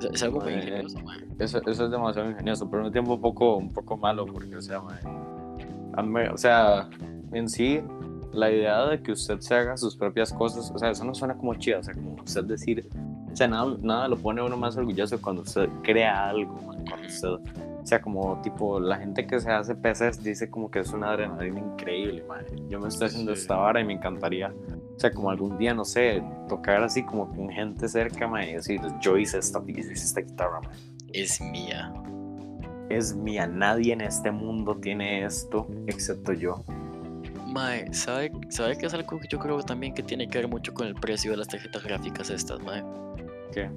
Sea, 0.00 0.10
Es 0.12 0.22
algo 0.22 0.40
muy 0.40 0.54
ingenioso, 0.54 0.98
mae. 1.00 1.18
Eso, 1.38 1.58
eso 1.66 1.84
es 1.84 1.90
demasiado 1.90 2.30
ingenioso, 2.30 2.68
pero 2.70 2.78
al 2.82 2.84
mismo 2.84 2.92
tiempo 2.92 3.14
un 3.14 3.20
poco, 3.20 3.56
un 3.56 3.72
poco 3.72 3.96
malo, 3.96 4.26
porque, 4.26 4.56
o 4.56 4.62
sea, 4.62 4.80
o 4.80 6.36
sea, 6.38 6.88
en 7.32 7.48
sí, 7.48 7.80
la 8.32 8.50
idea 8.50 8.86
de 8.86 9.02
que 9.02 9.12
usted 9.12 9.40
se 9.40 9.54
haga 9.54 9.76
sus 9.76 9.96
propias 9.96 10.32
cosas, 10.32 10.70
o 10.74 10.78
sea, 10.78 10.90
eso 10.90 11.04
no 11.04 11.14
suena 11.14 11.36
como 11.36 11.54
chido, 11.54 11.80
o 11.80 11.82
sea, 11.82 11.94
como 11.94 12.14
usted 12.22 12.44
decir, 12.44 12.88
o 13.32 13.36
sea, 13.36 13.48
nada, 13.48 13.76
nada 13.82 14.08
lo 14.08 14.16
pone 14.16 14.42
uno 14.42 14.56
más 14.56 14.76
orgulloso 14.76 15.20
cuando 15.20 15.42
usted 15.42 15.68
crea 15.82 16.28
algo, 16.28 16.54
mae, 16.66 16.84
cuando 16.88 17.06
usted, 17.06 17.28
o 17.28 17.86
sea, 17.86 18.00
como 18.02 18.40
tipo, 18.42 18.78
la 18.80 18.98
gente 18.98 19.26
que 19.26 19.40
se 19.40 19.50
hace 19.50 19.74
PCs 19.74 20.22
dice 20.22 20.50
como 20.50 20.70
que 20.70 20.80
es 20.80 20.92
una 20.92 21.10
adrenalina 21.10 21.60
increíble, 21.60 22.24
mae. 22.28 22.44
Yo 22.68 22.78
me 22.80 22.88
estoy 22.88 23.06
haciendo 23.08 23.34
Sí. 23.34 23.42
esta 23.42 23.56
vara 23.56 23.80
y 23.80 23.84
me 23.84 23.94
encantaría, 23.94 24.52
o 24.96 24.98
sea, 25.00 25.10
como 25.12 25.30
algún 25.30 25.56
día, 25.58 25.72
no 25.74 25.84
sé, 25.84 26.22
tocar 26.48 26.82
así 26.82 27.02
como 27.04 27.28
con 27.34 27.48
gente 27.48 27.88
cerca, 27.88 28.26
mae, 28.28 28.50
y 28.50 28.54
decir, 28.54 28.80
yo 29.00 29.16
hice 29.16 29.38
esta, 29.38 29.62
hice 29.66 29.92
esta 29.92 30.20
guitarra, 30.20 30.60
mae 30.60 30.72
Es 31.12 31.40
mía. 31.40 31.92
es 32.90 33.14
mía. 33.16 33.46
Nadie 33.46 33.92
en 33.92 34.00
este 34.00 34.30
mundo 34.30 34.76
tiene 34.76 35.24
esto 35.24 35.66
excepto 35.86 36.32
yo. 36.32 36.62
Mae, 37.50 37.92
¿sabe, 37.92 38.30
¿sabe 38.48 38.78
qué 38.78 38.86
es 38.86 38.94
algo 38.94 39.18
que 39.18 39.26
yo 39.28 39.38
creo 39.38 39.60
también 39.62 39.92
que 39.92 40.02
tiene 40.02 40.28
que 40.28 40.38
ver 40.38 40.48
mucho 40.48 40.72
con 40.72 40.86
el 40.86 40.94
precio 40.94 41.32
de 41.32 41.38
las 41.38 41.48
tarjetas 41.48 41.82
gráficas 41.82 42.30
estas, 42.30 42.60
mae? 42.60 42.82
¿Qué? 43.52 43.68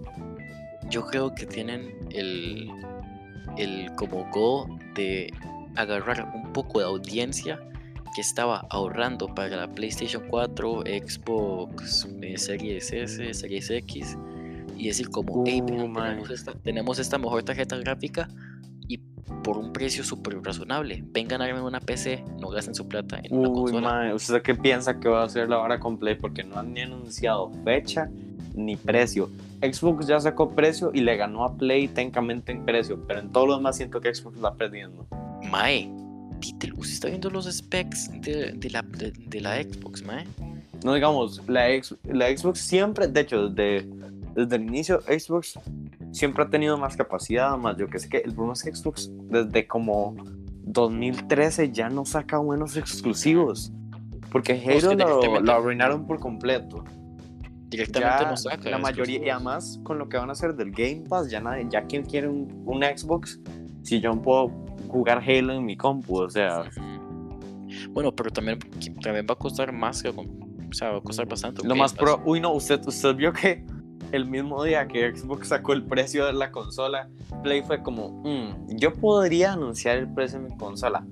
Yo 0.90 1.06
creo 1.06 1.34
que 1.34 1.46
tienen 1.46 2.08
el, 2.12 2.70
el 3.58 3.92
como 3.96 4.30
go 4.30 4.68
de 4.96 5.34
agarrar 5.76 6.32
un 6.36 6.54
poco 6.54 6.80
de 6.80 6.86
audiencia 6.86 7.60
que 8.14 8.22
estaba 8.22 8.68
ahorrando 8.70 9.28
para 9.34 9.56
la 9.56 9.68
PlayStation 9.68 10.24
4, 10.30 10.82
Xbox 10.82 12.08
eh, 12.22 12.38
Series 12.38 12.94
S, 12.94 13.34
Series 13.34 13.70
X 13.72 14.18
y 14.78 14.88
decir 14.88 15.10
como, 15.10 15.44
hey, 15.48 15.62
Uh, 15.62 15.68
tenemos, 15.68 16.30
esta, 16.30 16.54
tenemos 16.54 17.00
esta 17.00 17.18
mejor 17.18 17.44
tarjeta 17.44 17.78
gráfica 17.78 18.30
por 19.44 19.58
un 19.58 19.74
precio 19.74 20.04
súper 20.04 20.42
razonable. 20.42 21.04
Vengan 21.08 21.42
a 21.42 21.64
una 21.64 21.80
PC, 21.80 22.24
no 22.40 22.50
gasten 22.50 22.76
su 22.76 22.88
plata 22.88 23.20
en 23.24 23.34
una 23.38 23.50
Uy, 23.50 23.56
consola. 23.72 23.82
mae, 23.90 24.14
¿usted 24.14 24.42
qué 24.42 24.56
piensa 24.56 25.00
que 25.00 25.10
va 25.10 25.22
a 25.22 25.26
hacer 25.26 25.50
la 25.50 25.60
hora 25.60 25.80
con 25.80 25.98
Play? 25.98 26.16
Porque 26.16 26.44
no 26.44 26.58
han 26.58 26.74
ni 26.74 26.82
anunciado 26.82 27.52
fecha 27.64 28.10
ni 28.56 28.76
precio. 28.76 29.30
Xbox 29.62 30.08
ya 30.08 30.20
sacó 30.20 30.50
precio 30.50 30.92
y 30.94 31.02
le 31.02 31.16
ganó 31.18 31.44
a 31.46 31.56
Play 31.58 31.88
técnicamente 31.88 32.52
en 32.52 32.66
precio, 32.66 33.00
pero 33.08 33.20
en 33.22 33.32
todo 33.32 33.48
lo 33.48 33.56
demás 33.58 33.78
siento 33.78 34.00
que 34.02 34.14
Xbox 34.14 34.44
va 34.44 34.54
perdiendo. 34.56 35.06
Mae, 35.50 35.90
usted 36.40 36.94
está 36.94 37.08
viendo 37.08 37.30
los 37.30 37.46
specs 37.52 38.10
de, 38.22 38.52
de 38.54 38.70
la, 38.70 38.82
de, 38.82 39.12
de 39.12 39.42
la 39.42 39.62
Xbox, 39.64 40.04
mae. 40.06 40.26
No 40.84 40.94
digamos, 40.94 41.42
la, 41.48 41.70
ex- 41.72 41.96
la 42.04 42.28
Xbox 42.36 42.60
siempre, 42.60 43.08
de 43.08 43.22
hecho, 43.22 43.48
desde, 43.48 43.88
desde 44.36 44.56
el 44.56 44.64
inicio, 44.64 45.02
Xbox 45.02 45.60
siempre 46.12 46.44
ha 46.44 46.50
tenido 46.50 46.78
más 46.78 46.96
capacidad, 46.96 47.58
más 47.58 47.78
yo 47.78 47.88
que 47.88 48.00
sé 48.00 48.10
que 48.10 48.18
el 48.18 48.34
problema 48.34 48.54
es 48.54 48.64
que 48.64 48.76
Xbox 48.76 49.12
desde 49.30 49.68
como 49.68 50.16
2013 50.64 51.72
ya 51.72 51.90
no 51.90 52.06
saca 52.06 52.38
buenos 52.38 52.78
exclusivos. 52.78 53.72
Porque 54.32 54.54
es 54.54 54.84
que 54.84 54.90
Halo 54.90 54.96
lo, 54.96 55.40
lo 55.42 55.54
arruinaron 55.54 56.08
por 56.08 56.20
completo. 56.20 56.84
Directamente 57.68 58.24
Ya 58.24 58.30
no 58.30 58.38
saca. 58.38 58.70
la 58.70 58.78
mayoría, 58.78 59.26
y 59.26 59.30
además 59.30 59.80
con 59.84 59.98
lo 60.00 60.10
que 60.10 60.18
van 60.18 60.30
a 60.30 60.34
hacer 60.34 60.56
del 60.56 60.72
Game 60.72 61.04
Pass, 61.08 61.30
ya 61.30 61.40
nadie, 61.40 61.68
ya 61.70 61.84
quien 61.86 62.04
quiere 62.04 62.28
un, 62.28 62.64
un 62.66 62.84
Xbox, 62.84 63.40
si 63.84 64.00
yo 64.00 64.14
no 64.14 64.22
puedo 64.22 64.50
jugar 64.88 65.20
Halo 65.20 65.54
en 65.54 65.66
mi 65.66 65.76
compu, 65.76 66.22
o 66.22 66.30
sea. 66.30 66.64
Bueno, 67.90 68.16
pero 68.16 68.30
también, 68.30 68.60
también 69.02 69.26
va 69.28 69.34
a 69.34 69.38
costar 69.38 69.72
más 69.72 70.02
que. 70.02 70.10
O 70.10 70.74
sea, 70.74 70.92
va 70.92 70.98
a 70.98 71.02
costar 71.02 71.28
bastante. 71.28 71.68
Lo 71.68 71.76
más 71.76 71.94
pro. 71.94 72.22
Uy, 72.26 72.40
no, 72.40 72.54
usted, 72.54 72.80
usted 72.86 73.16
vio 73.16 73.34
que 73.34 73.66
el 74.14 74.26
mismo 74.26 74.64
día 74.64 74.88
que 74.88 75.16
Xbox 75.16 75.48
sacó 75.48 75.74
el 75.74 75.84
precio 75.84 76.26
de 76.26 76.34
la 76.34 76.52
consola, 76.52 77.10
Play 77.42 77.64
fue 77.64 77.82
como, 77.82 78.22
"Mm, 78.24 78.78
yo 78.78 78.94
podría 78.94 79.54
anunciar 79.54 79.98
el 79.98 80.08
precio 80.14 80.40
de 80.40 80.50
mi 80.50 80.58
consola. 80.58 81.06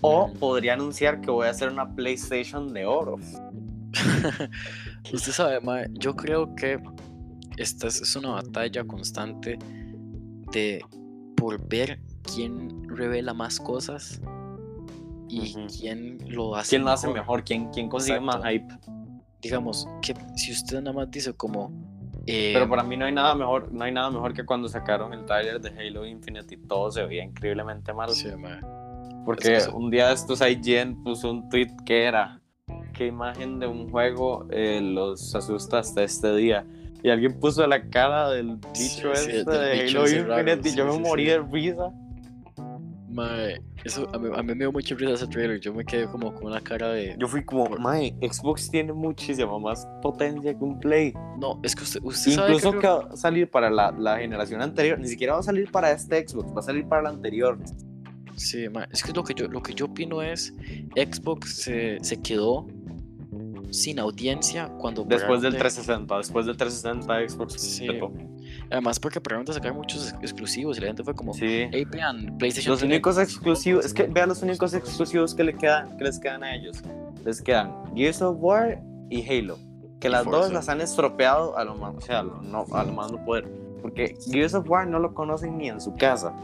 O 0.00 0.32
podría 0.32 0.74
anunciar 0.74 1.20
que 1.20 1.30
voy 1.30 1.46
a 1.46 1.50
hacer 1.50 1.70
una 1.70 1.94
PlayStation 1.94 2.72
de 2.72 2.86
oro. 2.86 3.16
Usted 5.12 5.32
sabe, 5.32 5.60
mae, 5.60 5.88
yo 5.92 6.14
creo 6.14 6.54
que 6.54 6.78
esta 7.56 7.86
es, 7.86 8.16
una 8.16 8.30
batalla 8.30 8.84
constante 8.84 9.58
de 10.52 10.84
por 11.36 11.66
ver 11.68 12.00
quién 12.22 12.88
revela 12.88 13.32
más 13.32 13.58
cosas 13.58 14.20
y 15.28 15.54
quién 15.78 16.18
lo 16.26 16.54
hace 16.56 16.70
¿Quién 16.70 16.84
lo 16.84 16.90
hace 16.90 17.08
mejor? 17.08 17.44
¿Quién, 17.44 17.70
quién 17.70 17.88
consigue 17.88 18.20
más 18.20 18.42
hype? 18.44 18.66
Digamos, 19.40 19.88
que 20.02 20.14
si 20.36 20.52
usted 20.52 20.80
nada 20.80 20.92
más 20.92 21.10
dice 21.10 21.32
como... 21.32 21.70
eh, 22.26 22.50
Pero 22.54 22.68
para 22.68 22.82
mí 22.82 22.96
no 22.96 23.04
hay 23.06 23.12
nada 23.12 23.34
mejor, 23.34 23.72
no 23.72 23.84
hay 23.84 23.92
nada 23.92 24.10
mejor 24.10 24.34
que 24.34 24.44
cuando 24.44 24.68
sacaron 24.68 25.12
el 25.12 25.24
trailer 25.24 25.60
de 25.60 25.68
Halo 25.70 26.04
Infinite 26.06 26.54
y 26.54 26.58
todo 26.58 26.90
se 26.90 27.04
veía 27.04 27.24
increíblemente 27.24 27.92
mal. 27.92 28.10
sí, 28.10 28.28
Porque 29.24 29.56
Es 29.56 29.68
que- 29.68 29.74
un 29.74 29.90
día 29.90 30.08
de 30.08 30.14
estos 30.14 30.40
IGN 30.40 31.02
puso 31.02 31.30
un 31.30 31.48
tweet 31.48 31.68
que 31.84 32.04
era 32.04 32.40
qué 32.92 33.06
imagen 33.06 33.58
de 33.58 33.66
un 33.66 33.90
juego 33.90 34.46
eh, 34.50 34.80
los 34.82 35.34
asusta 35.34 35.78
hasta 35.80 36.02
este 36.02 36.34
día. 36.34 36.64
Y 37.02 37.10
alguien 37.10 37.38
puso 37.38 37.64
la 37.66 37.88
cara 37.88 38.30
del 38.30 38.58
Sí, 38.72 38.84
bicho 38.96 39.14
sí, 39.14 39.30
este 39.36 39.50
del 39.50 39.78
de 39.78 39.84
bicho 39.84 39.98
Halo 39.98 40.06
ese 40.06 40.22
raro, 40.24 40.40
Infinite 40.40 40.68
y 40.68 40.74
yo 40.74 40.84
sí, 40.84 40.90
me 40.90 40.96
sí, 40.96 41.08
morí 41.08 41.22
sí. 41.24 41.28
de 41.30 41.38
risa. 41.42 41.90
mae, 43.08 43.60
eso 43.86 44.08
a 44.12 44.18
mí, 44.18 44.28
a 44.34 44.42
mí 44.42 44.48
me 44.48 44.54
dio 44.56 44.72
mucha 44.72 44.94
risa 44.94 45.12
ese 45.14 45.26
trailer. 45.26 45.58
Yo 45.60 45.72
me 45.72 45.84
quedé 45.84 46.06
como 46.06 46.34
con 46.34 46.46
una 46.46 46.60
cara 46.60 46.88
de... 46.92 47.16
Yo 47.18 47.26
fui 47.28 47.44
como, 47.44 47.64
Por- 47.66 47.80
mae, 47.80 48.14
Xbox 48.20 48.70
tiene 48.70 48.92
muchísima 48.92 49.58
más 49.58 49.86
potencia 50.02 50.52
que 50.56 50.62
un 50.64 50.78
Play. 50.78 51.12
No, 51.40 51.60
es 51.62 51.74
que 51.74 51.82
usted, 51.84 52.00
usted 52.02 52.32
sabe 52.32 52.48
Incluso 52.54 52.72
que... 52.72 52.78
que 52.80 52.86
va 52.88 53.08
a 53.12 53.16
salir 53.16 53.50
para 53.50 53.70
la, 53.70 53.92
la 53.92 54.18
generación 54.18 54.60
anterior, 54.62 54.98
ni 54.98 55.08
siquiera 55.08 55.34
va 55.34 55.40
a 55.40 55.42
salir 55.42 55.70
para 55.70 55.90
este 55.92 56.26
Xbox, 56.28 56.54
va 56.54 56.60
a 56.60 56.62
salir 56.62 56.86
para 56.86 57.02
la 57.02 57.08
anterior. 57.10 57.58
Sí, 58.36 58.68
ma, 58.68 58.86
es 58.92 59.02
que 59.02 59.12
lo 59.12 59.24
que 59.24 59.32
yo, 59.34 59.48
lo 59.48 59.62
que 59.62 59.72
yo 59.72 59.86
opino 59.86 60.20
es, 60.22 60.52
Xbox 60.94 61.62
se, 61.62 61.98
se 62.02 62.20
quedó 62.20 62.66
sin 63.70 63.98
audiencia 63.98 64.68
cuando... 64.78 65.02
Después 65.04 65.42
del 65.42 65.52
probablemente- 65.54 65.58
360, 65.58 66.16
después 66.18 66.46
del 66.46 66.56
360 66.56 67.28
Xbox 67.28 67.60
Sí. 67.60 67.86
petó. 67.86 68.12
Además 68.70 68.98
porque 68.98 69.20
probablemente 69.20 69.52
sacaron 69.52 69.76
muchos 69.76 70.12
ex- 70.12 70.22
exclusivos 70.22 70.78
y 70.78 70.80
la 70.80 70.86
gente 70.88 71.04
fue 71.04 71.14
como, 71.14 71.32
Sí. 71.34 71.68
hey, 71.70 71.84
vean, 71.90 72.36
PlayStation 72.38 72.72
Los 72.72 72.82
únicos 72.82 73.16
exclusivos, 73.18 73.84
juegos". 73.84 73.86
es 73.86 73.94
que 73.94 74.12
vean 74.12 74.28
los 74.28 74.42
únicos 74.42 74.74
exclusivos 74.74 75.34
que, 75.34 75.44
le 75.44 75.54
quedan, 75.54 75.96
que 75.96 76.04
les 76.04 76.18
quedan 76.18 76.42
a 76.44 76.54
ellos. 76.54 76.82
Les 77.24 77.40
quedan 77.42 77.72
Gears 77.94 78.22
of 78.22 78.36
War 78.40 78.80
y 79.08 79.22
Halo. 79.28 79.58
Que 80.00 80.08
Y 80.08 80.10
las 80.10 80.24
dos 80.24 80.52
las 80.52 80.68
han 80.68 80.80
estropeado 80.80 81.56
a 81.56 81.64
lo 81.64 81.74
más, 81.76 81.94
o 81.96 82.00
sea, 82.00 82.18
a 82.20 82.22
lo, 82.22 82.42
no, 82.42 82.66
a 82.72 82.84
lo 82.84 82.92
más 82.92 83.10
no 83.12 83.24
poder. 83.24 83.48
Porque 83.80 84.16
Gears 84.30 84.54
of 84.54 84.68
War 84.68 84.86
no 84.86 84.98
lo 84.98 85.14
conocen 85.14 85.56
ni 85.58 85.68
en 85.68 85.80
su 85.80 85.94
casa. 85.94 86.34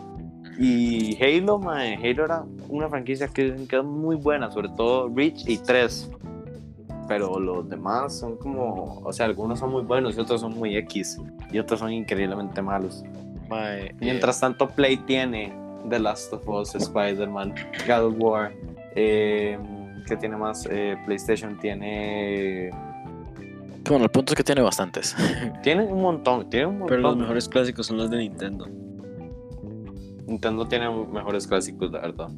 Y 0.58 1.16
Halo, 1.22 1.58
mae, 1.58 1.94
Halo 1.96 2.24
era 2.24 2.44
una 2.68 2.88
franquicia 2.88 3.28
que 3.28 3.66
quedó 3.68 3.84
muy 3.84 4.16
buena, 4.16 4.50
sobre 4.50 4.68
todo 4.70 5.08
Reach 5.14 5.46
y 5.48 5.58
3. 5.58 6.10
Pero 7.12 7.38
los 7.38 7.68
demás 7.68 8.18
son 8.20 8.38
como, 8.38 9.02
o 9.04 9.12
sea, 9.12 9.26
algunos 9.26 9.58
son 9.58 9.70
muy 9.70 9.82
buenos 9.82 10.16
y 10.16 10.20
otros 10.20 10.40
son 10.40 10.54
muy 10.54 10.78
X. 10.78 11.20
Y 11.52 11.58
otros 11.58 11.80
son 11.80 11.92
increíblemente 11.92 12.62
malos. 12.62 13.04
Ma, 13.50 13.76
eh, 13.76 13.94
Mientras 14.00 14.40
tanto, 14.40 14.66
Play 14.66 14.96
tiene 14.96 15.52
The 15.90 15.98
Last 15.98 16.32
of 16.32 16.48
Us, 16.48 16.74
Spider-Man, 16.74 17.54
God 17.86 18.04
of 18.06 18.14
War. 18.16 18.52
Eh, 18.96 19.58
¿Qué 20.06 20.16
tiene 20.16 20.38
más? 20.38 20.66
Eh, 20.70 20.96
PlayStation 21.04 21.58
tiene. 21.60 22.70
bueno, 23.86 24.04
el 24.04 24.10
punto 24.10 24.32
es 24.32 24.36
que 24.38 24.44
tiene 24.44 24.62
bastantes. 24.62 25.14
Tiene 25.62 25.84
un 25.84 26.00
montón. 26.00 26.48
Tiene 26.48 26.64
un 26.64 26.78
montón. 26.78 26.96
Pero 26.96 27.02
los 27.02 27.16
mejores 27.18 27.46
clásicos 27.46 27.88
son 27.88 27.98
los 27.98 28.08
de 28.08 28.16
Nintendo. 28.16 28.66
Nintendo 30.26 30.66
tiene 30.66 30.88
mejores 30.88 31.46
clásicos, 31.46 31.92
la 31.92 32.00
verdad. 32.00 32.30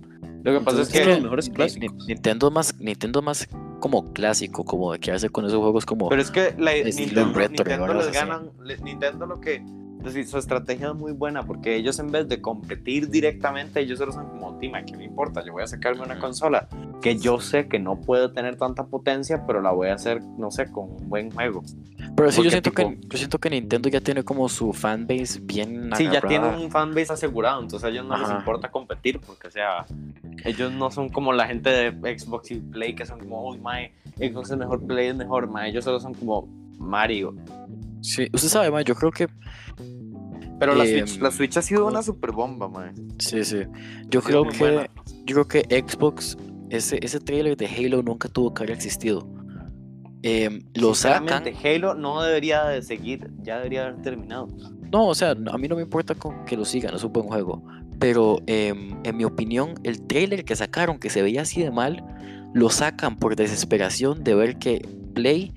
Lo 0.43 0.59
que 0.59 0.65
pasa 0.65 0.83
es 0.83 0.89
que. 0.89 1.05
los 1.05 1.23
mejores 1.23 1.49
clásicos. 1.49 2.07
Nintendo 2.09 2.51
más, 2.51 2.75
Nintendo 2.81 3.23
más 3.23 3.49
como 3.85 4.15
clásico, 4.15 4.65
como 4.65 4.93
de 4.93 4.99
quedarse 4.99 5.29
con 5.29 5.45
esos 5.45 5.59
juegos 5.59 5.85
como... 5.85 6.09
Pero 6.09 6.23
es 6.23 6.31
que 6.31 6.55
la, 6.57 6.73
Nintendo, 6.73 7.33
retro, 7.35 7.65
Nintendo 7.67 7.93
les 7.93 8.13
ganan. 8.13 8.51
Nintendo 8.83 9.27
lo 9.27 9.43
que. 9.43 9.57
es 9.57 10.05
decir, 10.05 10.27
su 10.27 10.39
estrategia 10.39 10.89
es 10.89 10.95
muy 10.95 11.13
buena 11.13 11.43
porque 11.43 11.77
ellos 11.77 11.99
en 11.99 12.11
vez 12.11 12.27
de 12.27 12.41
competir 12.41 13.11
directamente, 13.11 13.81
ellos 13.81 13.99
solo 13.99 14.13
son 14.13 14.27
como, 14.31 14.57
Tima, 14.57 14.83
¿qué 14.87 14.97
me 14.97 15.05
importa? 15.05 15.45
Yo 15.45 15.53
voy 15.53 15.65
a 15.65 15.67
sacarme 15.67 16.01
una 16.03 16.19
consola 16.19 16.67
que 17.03 17.19
yo 17.19 17.41
sé 17.41 17.69
que 17.69 17.79
no 17.79 18.01
puede 18.01 18.31
tener 18.31 18.57
tanta 18.57 18.87
potencia, 18.87 19.45
pero 19.47 19.61
la 19.61 19.71
voy 19.73 19.89
a 19.89 19.95
hacer, 19.97 20.23
no 20.39 20.51
sé, 20.51 20.73
con 20.73 20.91
un 20.91 21.07
buen 21.11 21.31
juego. 21.31 21.63
Pero 22.17 22.33
sí, 22.33 22.43
yo 22.43 22.49
siento, 22.51 22.71
que, 22.73 22.85
tipo- 22.87 23.07
yo 23.09 23.19
siento 23.19 23.39
que 23.39 23.51
Nintendo 23.51 23.91
ya 23.91 24.01
tiene 24.01 24.23
como 24.23 24.49
su 24.49 24.73
fanbase 24.73 25.41
bien 25.43 25.91
Sí, 25.95 26.05
ya 26.05 26.11
agarrada. 26.13 26.29
tienen 26.29 26.55
un 26.55 26.71
fanbase 26.71 27.13
asegurado, 27.13 27.61
entonces 27.61 27.85
a 27.87 27.91
ellos 27.91 28.07
no 28.07 28.17
les 28.17 28.29
Ajá. 28.31 28.39
importa 28.39 28.71
competir 28.71 29.21
porque, 29.21 29.49
o 29.49 29.51
sea, 29.51 29.85
ellos 30.45 30.73
no 30.73 30.91
son 30.91 31.09
como 31.09 31.33
la 31.33 31.47
gente 31.47 31.71
de 31.71 32.19
Xbox 32.19 32.51
y 32.51 32.57
Play 32.61 32.95
que 32.95 33.07
son 33.07 33.21
como, 33.21 33.49
uy, 33.49 33.59
mae, 33.59 33.93
Xbox 34.17 34.51
es 34.51 34.57
mejor, 34.57 34.87
Play 34.87 35.09
es 35.09 35.17
mejor, 35.17 35.49
mae. 35.49 35.71
Ellos 35.71 35.85
solo 35.85 36.01
son 36.01 36.15
como 36.15 36.47
Mario. 36.79 37.35
Sí, 38.01 38.29
usted 38.33 38.49
sabe, 38.49 38.71
ma, 38.71 38.83
yo 38.83 38.95
creo 38.95 39.11
que... 39.11 39.29
Pero 40.59 40.75
la, 40.75 40.85
Em, 40.85 41.07
Switch, 41.07 41.21
la 41.21 41.31
Switch 41.31 41.57
ha 41.57 41.63
sido 41.63 41.87
una 41.87 42.03
super 42.03 42.33
bomba, 42.33 42.69
mae. 42.69 42.93
Sí, 43.19 43.45
sí. 43.45 43.63
Yo 44.09 44.23
creo 44.23 44.45
que... 44.47 44.59
buena. 44.59 44.87
Yo 45.25 45.43
creo 45.43 45.49
que 45.49 45.83
Xbox, 45.83 46.37
ese, 46.71 46.99
ese 47.03 47.19
trailer 47.21 47.57
de 47.57 47.67
Halo 47.67 48.03
nunca 48.03 48.29
tuvo 48.29 48.53
que 48.55 48.63
haber 48.63 48.77
existido. 48.77 49.27
Em, 50.23 50.63
lo 50.75 50.95
sacan... 50.95 51.45
Halo 51.63 51.95
no 51.95 52.23
debería 52.23 52.65
de 52.65 52.83
seguir, 52.83 53.31
ya 53.43 53.57
debería 53.57 53.87
haber 53.87 54.03
terminado. 54.03 54.49
No, 54.93 55.09
o 55.09 55.15
sea, 55.15 55.33
a 55.33 55.59
mí 55.59 55.67
no 55.67 55.77
me 55.77 55.83
importa 55.83 56.15
con 56.15 56.45
que 56.45 56.57
lo 56.57 56.65
sigan, 56.65 56.95
es 56.95 57.03
un 57.05 57.13
buen 57.13 57.27
juego. 57.27 57.63
Pero 58.05 58.43
em, 58.47 58.99
en 59.03 59.17
mi 59.17 59.25
opinión, 59.25 59.77
el 59.83 60.07
trailer 60.07 60.45
que 60.45 60.55
sacaron, 60.55 60.99
que 60.99 61.09
se 61.09 61.23
veía 61.23 61.41
así 61.41 61.63
de 61.63 61.71
mal, 61.71 62.05
lo 62.53 62.69
sacan 62.69 63.17
por 63.17 63.35
desesperación 63.35 64.23
de 64.23 64.35
ver 64.35 64.59
que 64.59 64.87
Play 65.15 65.55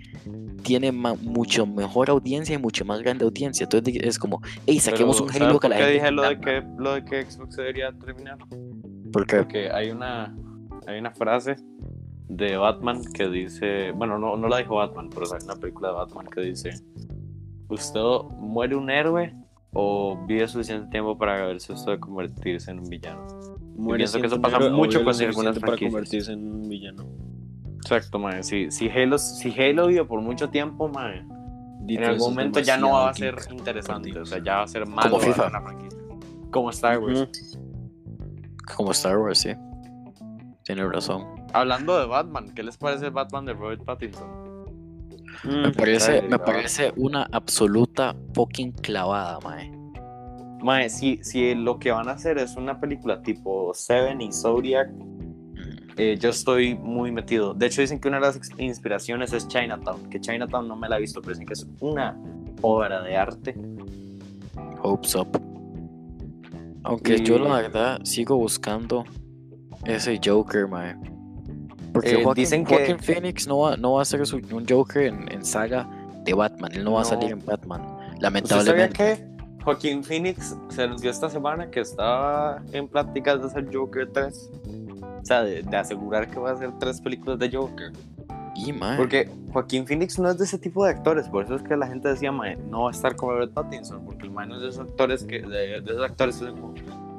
tiene 0.64 0.94
mucho 0.94 1.66
mejor 1.66 2.10
audiencia 2.10 2.56
y 2.56 2.58
mucho 2.58 2.86
más 2.86 3.02
grande 3.02 3.26
audiencia. 3.26 3.66
Entonces 3.66 3.98
es 4.02 4.18
como, 4.18 4.42
hey, 4.66 4.80
saquemos 4.80 5.18
Pero, 5.18 5.26
un 5.26 5.34
¿saben 5.34 5.50
Halo 5.50 5.60
que 5.60 5.68
por 5.68 5.70
la 5.72 5.76
qué 5.76 5.84
gente. 5.84 5.94
dije 6.00 6.12
lo 6.12 6.22
de 6.22 6.28
encanta?". 6.30 6.62
que, 6.62 6.82
lo 6.82 6.94
de 6.94 7.04
que 7.04 7.30
Xbox 7.30 7.56
debería 7.58 7.92
terminar? 7.92 8.38
¿Por 9.12 9.26
qué? 9.28 9.38
Porque 9.40 9.70
hay 9.70 9.92
una, 9.92 10.34
hay 10.88 11.00
una 11.00 11.12
frase 11.12 11.58
de 12.30 12.56
Batman 12.56 13.02
que 13.14 13.28
dice, 13.28 13.92
bueno, 13.92 14.18
no, 14.18 14.38
no 14.38 14.48
la 14.48 14.60
dijo 14.60 14.76
Batman, 14.76 15.10
pero 15.14 15.26
hay 15.34 15.44
una 15.44 15.58
película 15.58 15.90
de 15.90 15.96
Batman 15.96 16.28
que 16.34 16.40
dice, 16.40 16.70
¿usted 17.68 18.00
muere 18.40 18.78
un 18.78 18.90
héroe 18.90 19.36
o 19.80 20.18
vive 20.26 20.48
suficiente 20.48 20.90
tiempo 20.90 21.16
para 21.16 21.46
verse 21.46 21.72
usted 21.72 21.92
de 21.92 22.00
convertirse 22.00 22.72
en 22.72 22.80
un 22.80 22.90
villano? 22.90 23.28
Muere 23.76 23.98
pienso 24.00 24.20
que 24.20 24.26
eso 24.26 24.42
pasa 24.42 24.60
mucho 24.72 25.04
con 25.04 25.14
algunas 25.14 25.60
para 25.60 25.68
franquicias. 25.68 25.92
convertirse 25.92 26.32
en 26.34 26.52
un 26.52 26.68
villano. 26.68 27.06
Exacto, 27.76 28.18
mae. 28.18 28.42
Si, 28.42 28.72
si, 28.72 28.90
Halo, 28.90 29.20
si 29.20 29.52
Halo 29.52 29.86
vive 29.86 30.04
por 30.04 30.20
mucho 30.22 30.50
tiempo, 30.50 30.90
mae, 30.90 31.24
Dito 31.82 32.02
en 32.02 32.10
algún 32.10 32.30
momento 32.30 32.60
ya 32.60 32.76
no 32.76 32.94
va 32.94 33.12
a 33.12 33.14
ser 33.14 33.36
interesante, 33.52 34.20
o 34.20 34.26
sea, 34.26 34.44
ya 34.44 34.56
va 34.58 34.64
a 34.64 34.68
ser 34.68 34.88
malo 34.88 35.12
Como 35.12 35.22
FIFA. 35.22 35.48
una 35.48 35.62
franquicia. 35.62 36.00
Como 36.50 36.70
Star 36.72 36.98
Wars. 37.00 37.60
Como 38.76 38.92
Star 38.92 39.20
Wars, 39.20 39.38
sí. 39.38 39.52
Tiene 40.64 40.88
razón. 40.88 41.24
Hablando 41.54 42.00
de 42.00 42.08
Batman, 42.08 42.50
¿qué 42.56 42.64
les 42.64 42.78
parece 42.78 43.06
el 43.06 43.12
Batman 43.12 43.46
de 43.46 43.54
Robert 43.54 43.86
Pattinson? 43.86 44.47
Me 45.44 45.70
Mm, 45.70 45.74
parece, 45.74 46.22
me 46.24 46.40
parece 46.40 46.94
una 46.98 47.24
absoluta 47.32 48.16
fucking 48.34 48.72
clavada, 48.74 49.40
mae. 49.42 49.72
Mae, 50.64 50.90
si, 50.90 51.20
si 51.24 51.54
lo 51.54 51.78
que 51.80 51.92
van 51.92 52.08
a 52.10 52.14
hacer 52.14 52.38
es 52.40 52.56
una 52.56 52.80
película 52.80 53.22
tipo 53.22 53.74
Seven 53.74 54.22
y 54.22 54.32
Zodiac, 54.34 54.90
Mm. 54.92 55.90
eh, 55.98 56.18
yo 56.20 56.30
estoy 56.30 56.76
muy 56.76 57.12
metido. 57.12 57.54
De 57.54 57.66
hecho, 57.68 57.82
dicen 57.82 58.00
que 58.00 58.08
una 58.08 58.20
de 58.20 58.28
las 58.28 58.40
inspiraciones 58.60 59.34
es 59.34 59.48
Chinatown, 59.48 60.10
que 60.10 60.20
Chinatown 60.20 60.68
no 60.68 60.76
me 60.76 60.88
la 60.90 60.98
he 60.98 61.02
visto, 61.02 61.22
pero 61.22 61.34
dicen 61.34 61.46
que 61.48 61.54
es 61.54 61.68
una 61.80 62.16
obra 62.62 63.02
de 63.02 63.16
arte. 63.18 63.56
Hopes 64.82 65.16
up. 65.16 65.28
Aunque 66.84 67.20
yo 67.22 67.38
la 67.40 67.62
verdad 67.62 68.00
sigo 68.04 68.38
buscando 68.38 69.04
ese 69.86 70.20
Joker, 70.24 70.68
mae. 70.68 70.96
Porque 71.98 72.12
Eh, 72.20 72.24
Joaquin, 72.24 72.42
dicen 72.44 72.66
que- 72.66 72.76
Joaquin 72.76 73.00
Phoenix 73.00 73.48
no 73.48 73.60
va, 73.60 73.78
no 73.78 73.94
va 73.94 74.02
a 74.02 74.06
ser 74.06 74.26
su- 74.26 74.38
un 74.38 74.66
Joker 74.68 75.04
en, 75.04 75.32
en 75.32 75.44
saga 75.46 75.88
de 76.24 76.34
Batman. 76.34 76.72
Él 76.74 76.84
no 76.84 76.94
va 76.94 77.02
a 77.02 77.04
No. 77.04 77.10
salir 77.10 77.32
en 77.32 77.46
Batman. 77.46 77.82
¿Usted 77.82 77.96
sabía 77.98 78.20
Lamentablemente. 78.22 78.96
que 78.98 79.64
Joaquín 79.64 80.04
Phoenix 80.04 80.56
se 80.70 80.84
anunció 80.84 81.10
esta 81.12 81.30
semana 81.30 81.70
que 81.70 81.82
estaba 81.82 82.62
en 82.72 82.88
pláticas 82.88 83.42
de 83.42 83.48
hacer 83.48 83.68
Joker 83.74 84.10
3? 84.14 84.50
O 85.22 85.26
sea, 85.26 85.44
de, 85.44 85.62
de 85.62 85.78
asegurar 85.78 86.30
que 86.30 86.40
va 86.40 86.52
a 86.52 86.54
hacer 86.54 86.72
tres 86.80 87.02
películas 87.02 87.38
de 87.40 87.52
Joker. 87.52 87.92
Y, 88.56 88.74
mae. 88.74 88.98
Porque 88.98 89.30
Joaquín 89.54 89.86
Phoenix 89.86 90.18
no 90.18 90.30
es 90.30 90.38
de 90.38 90.46
ese 90.46 90.58
tipo 90.58 90.84
de 90.86 90.92
actores, 90.92 91.28
por 91.30 91.44
eso 91.46 91.56
es 91.56 91.62
que 91.64 91.76
la 91.78 91.86
gente 91.88 92.08
decía, 92.10 92.32
"Mae, 92.32 92.56
no 92.72 92.84
va 92.84 92.88
a 92.90 92.92
estar 92.92 93.16
como 93.16 93.34
Robert 93.34 93.54
Pattinson, 93.54 94.04
porque 94.06 94.24
el 94.24 94.32
man 94.32 94.50
no 94.50 94.56
es 94.56 94.62
de 94.64 94.70
esos 94.70 94.82
actores 94.88 95.24
que, 95.26 95.42
de, 95.42 95.82
de 95.82 95.92
esos 95.92 96.02
actores 96.04 96.38
que 96.38 96.52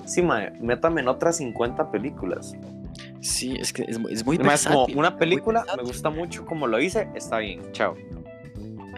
Sí, 0.06 0.22
mae, 0.22 0.50
métame 0.60 1.00
en 1.02 1.08
otras 1.08 1.36
50 1.36 1.90
películas. 1.92 2.54
Sí, 3.20 3.54
es 3.58 3.72
que 3.72 3.82
es, 3.82 3.98
es 4.10 4.24
muy 4.24 4.38
Mae, 4.38 4.54
es 4.54 4.64
como 4.66 4.78
versátil, 4.80 4.96
una 4.98 5.16
película, 5.16 5.60
me 5.60 5.66
versátil. 5.66 5.86
gusta 5.86 6.10
mucho 6.10 6.46
como 6.46 6.66
lo 6.66 6.80
hice, 6.80 7.08
está 7.14 7.38
bien, 7.38 7.60
chao. 7.72 7.94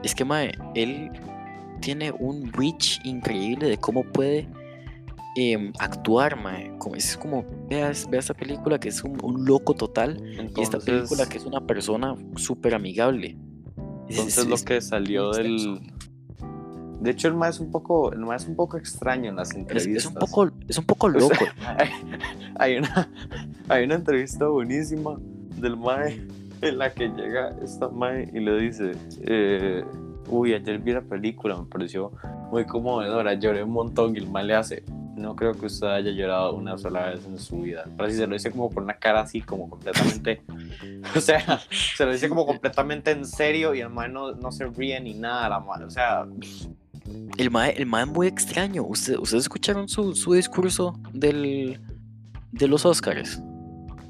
Es 0.02 0.14
que, 0.14 0.24
mae, 0.24 0.52
él 0.74 1.10
tiene 1.80 2.12
un 2.12 2.52
reach 2.52 3.00
increíble 3.04 3.68
de 3.68 3.78
cómo 3.78 4.04
puede 4.04 4.48
em, 5.36 5.72
actuar, 5.78 6.36
mae. 6.40 6.70
Es 6.96 7.16
como, 7.16 7.44
veas, 7.68 8.08
vea 8.10 8.20
esta 8.20 8.34
película 8.34 8.78
que 8.78 8.88
es 8.88 9.02
un, 9.04 9.18
un 9.22 9.44
loco 9.46 9.74
total 9.74 10.22
y 10.56 10.60
esta 10.60 10.78
película 10.78 11.26
que 11.26 11.38
es 11.38 11.44
una 11.46 11.60
persona 11.66 12.14
súper 12.36 12.74
amigable. 12.74 13.36
Es- 14.08 14.16
Entonces 14.16 14.38
es- 14.38 14.46
lo 14.46 14.54
es 14.56 14.62
que 14.64 14.80
salió 14.80 15.30
del... 15.32 15.80
De 17.00 17.12
hecho, 17.12 17.28
el 17.28 17.34
mae 17.34 17.48
es 17.48 17.60
un 17.60 17.70
poco, 17.70 18.12
el 18.12 18.18
mae 18.18 18.36
es 18.36 18.46
un 18.46 18.54
poco 18.56 18.76
extraño 18.76 19.30
en 19.30 19.36
las 19.36 19.52
Es, 19.52 19.56
entrevistas. 19.56 19.96
es 20.04 20.06
un 20.06 20.14
poco, 20.14 20.50
es 20.68 20.76
un 20.76 20.84
poco 20.84 21.06
O 21.06 21.10
sea, 21.12 21.20
loco. 21.20 21.44
hay, 21.78 21.88
hay 22.58 22.76
una, 22.76 23.10
hay 23.70 23.84
una 23.84 23.94
entrevista 23.96 24.46
buenísima 24.46 25.16
del 25.56 25.76
mae 25.76 26.26
en 26.62 26.78
la 26.78 26.92
que 26.92 27.08
llega 27.08 27.54
esta 27.62 27.88
mae 27.88 28.28
y 28.34 28.40
le 28.40 28.58
dice, 28.60 28.92
eh, 29.22 29.84
uy, 30.28 30.54
ayer 30.54 30.78
vi 30.78 30.92
la 30.92 31.00
película, 31.02 31.56
me 31.56 31.64
pareció 31.66 32.12
muy 32.50 32.64
conmovedora, 32.66 33.34
lloré 33.34 33.62
un 33.62 33.70
montón 33.72 34.14
y 34.14 34.18
el 34.18 34.28
mae 34.28 34.44
le 34.44 34.54
hace, 34.54 34.84
no 35.16 35.34
creo 35.36 35.52
que 35.54 35.66
usted 35.66 35.86
haya 35.86 36.10
llorado 36.10 36.54
una 36.54 36.76
sola 36.78 37.10
vez 37.10 37.24
en 37.26 37.38
su 37.38 37.60
vida. 37.62 37.84
Pero 37.96 38.08
así 38.08 38.16
se 38.16 38.26
lo 38.26 38.34
dice 38.34 38.50
como 38.50 38.70
con 38.70 38.84
una 38.84 38.94
cara 38.94 39.20
así, 39.20 39.40
como 39.40 39.68
completamente, 39.70 40.42
o 41.16 41.20
sea, 41.20 41.60
se 41.70 42.04
lo 42.04 42.12
dice 42.12 42.28
como 42.28 42.44
completamente 42.46 43.10
en 43.12 43.24
serio 43.24 43.74
y 43.74 43.80
el 43.80 43.88
mae 43.90 44.08
no, 44.08 44.32
no 44.32 44.50
se 44.52 44.66
ríe 44.66 45.00
ni 45.00 45.14
nada, 45.14 45.48
la 45.48 45.60
mae, 45.60 45.84
o 45.84 45.90
sea, 45.90 46.26
El 47.38 47.50
mae, 47.50 47.70
el 47.76 47.86
mae 47.86 48.04
muy 48.06 48.26
extraño. 48.26 48.84
¿Usted- 48.84 49.16
¿Ustedes 49.18 49.44
escucharon 49.44 49.88
su, 49.88 50.14
su 50.14 50.34
discurso 50.34 50.98
del, 51.12 51.80
de 52.52 52.68
los 52.68 52.84
Oscars? 52.86 53.42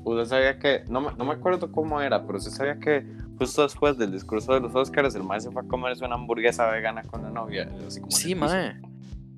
Usted 0.04 0.24
sabía 0.24 0.58
que, 0.58 0.84
no 0.88 1.00
me, 1.00 1.08
no 1.16 1.24
me 1.24 1.32
acuerdo 1.32 1.70
cómo 1.70 2.00
era, 2.00 2.24
pero 2.26 2.38
usted 2.38 2.50
sabía 2.50 2.78
que 2.78 3.04
justo 3.38 3.62
después 3.62 3.98
del 3.98 4.12
discurso 4.12 4.54
de 4.54 4.60
los 4.60 4.74
Oscars, 4.74 5.14
el 5.14 5.22
mae 5.24 5.40
se 5.40 5.50
fue 5.50 5.62
a 5.62 5.64
comerse 5.66 6.04
una 6.04 6.14
hamburguesa 6.14 6.66
vegana 6.70 7.02
con 7.02 7.22
la 7.22 7.30
novia. 7.30 7.68
Así 7.86 8.00
como 8.00 8.10
Sí, 8.10 8.34
mae. 8.34 8.80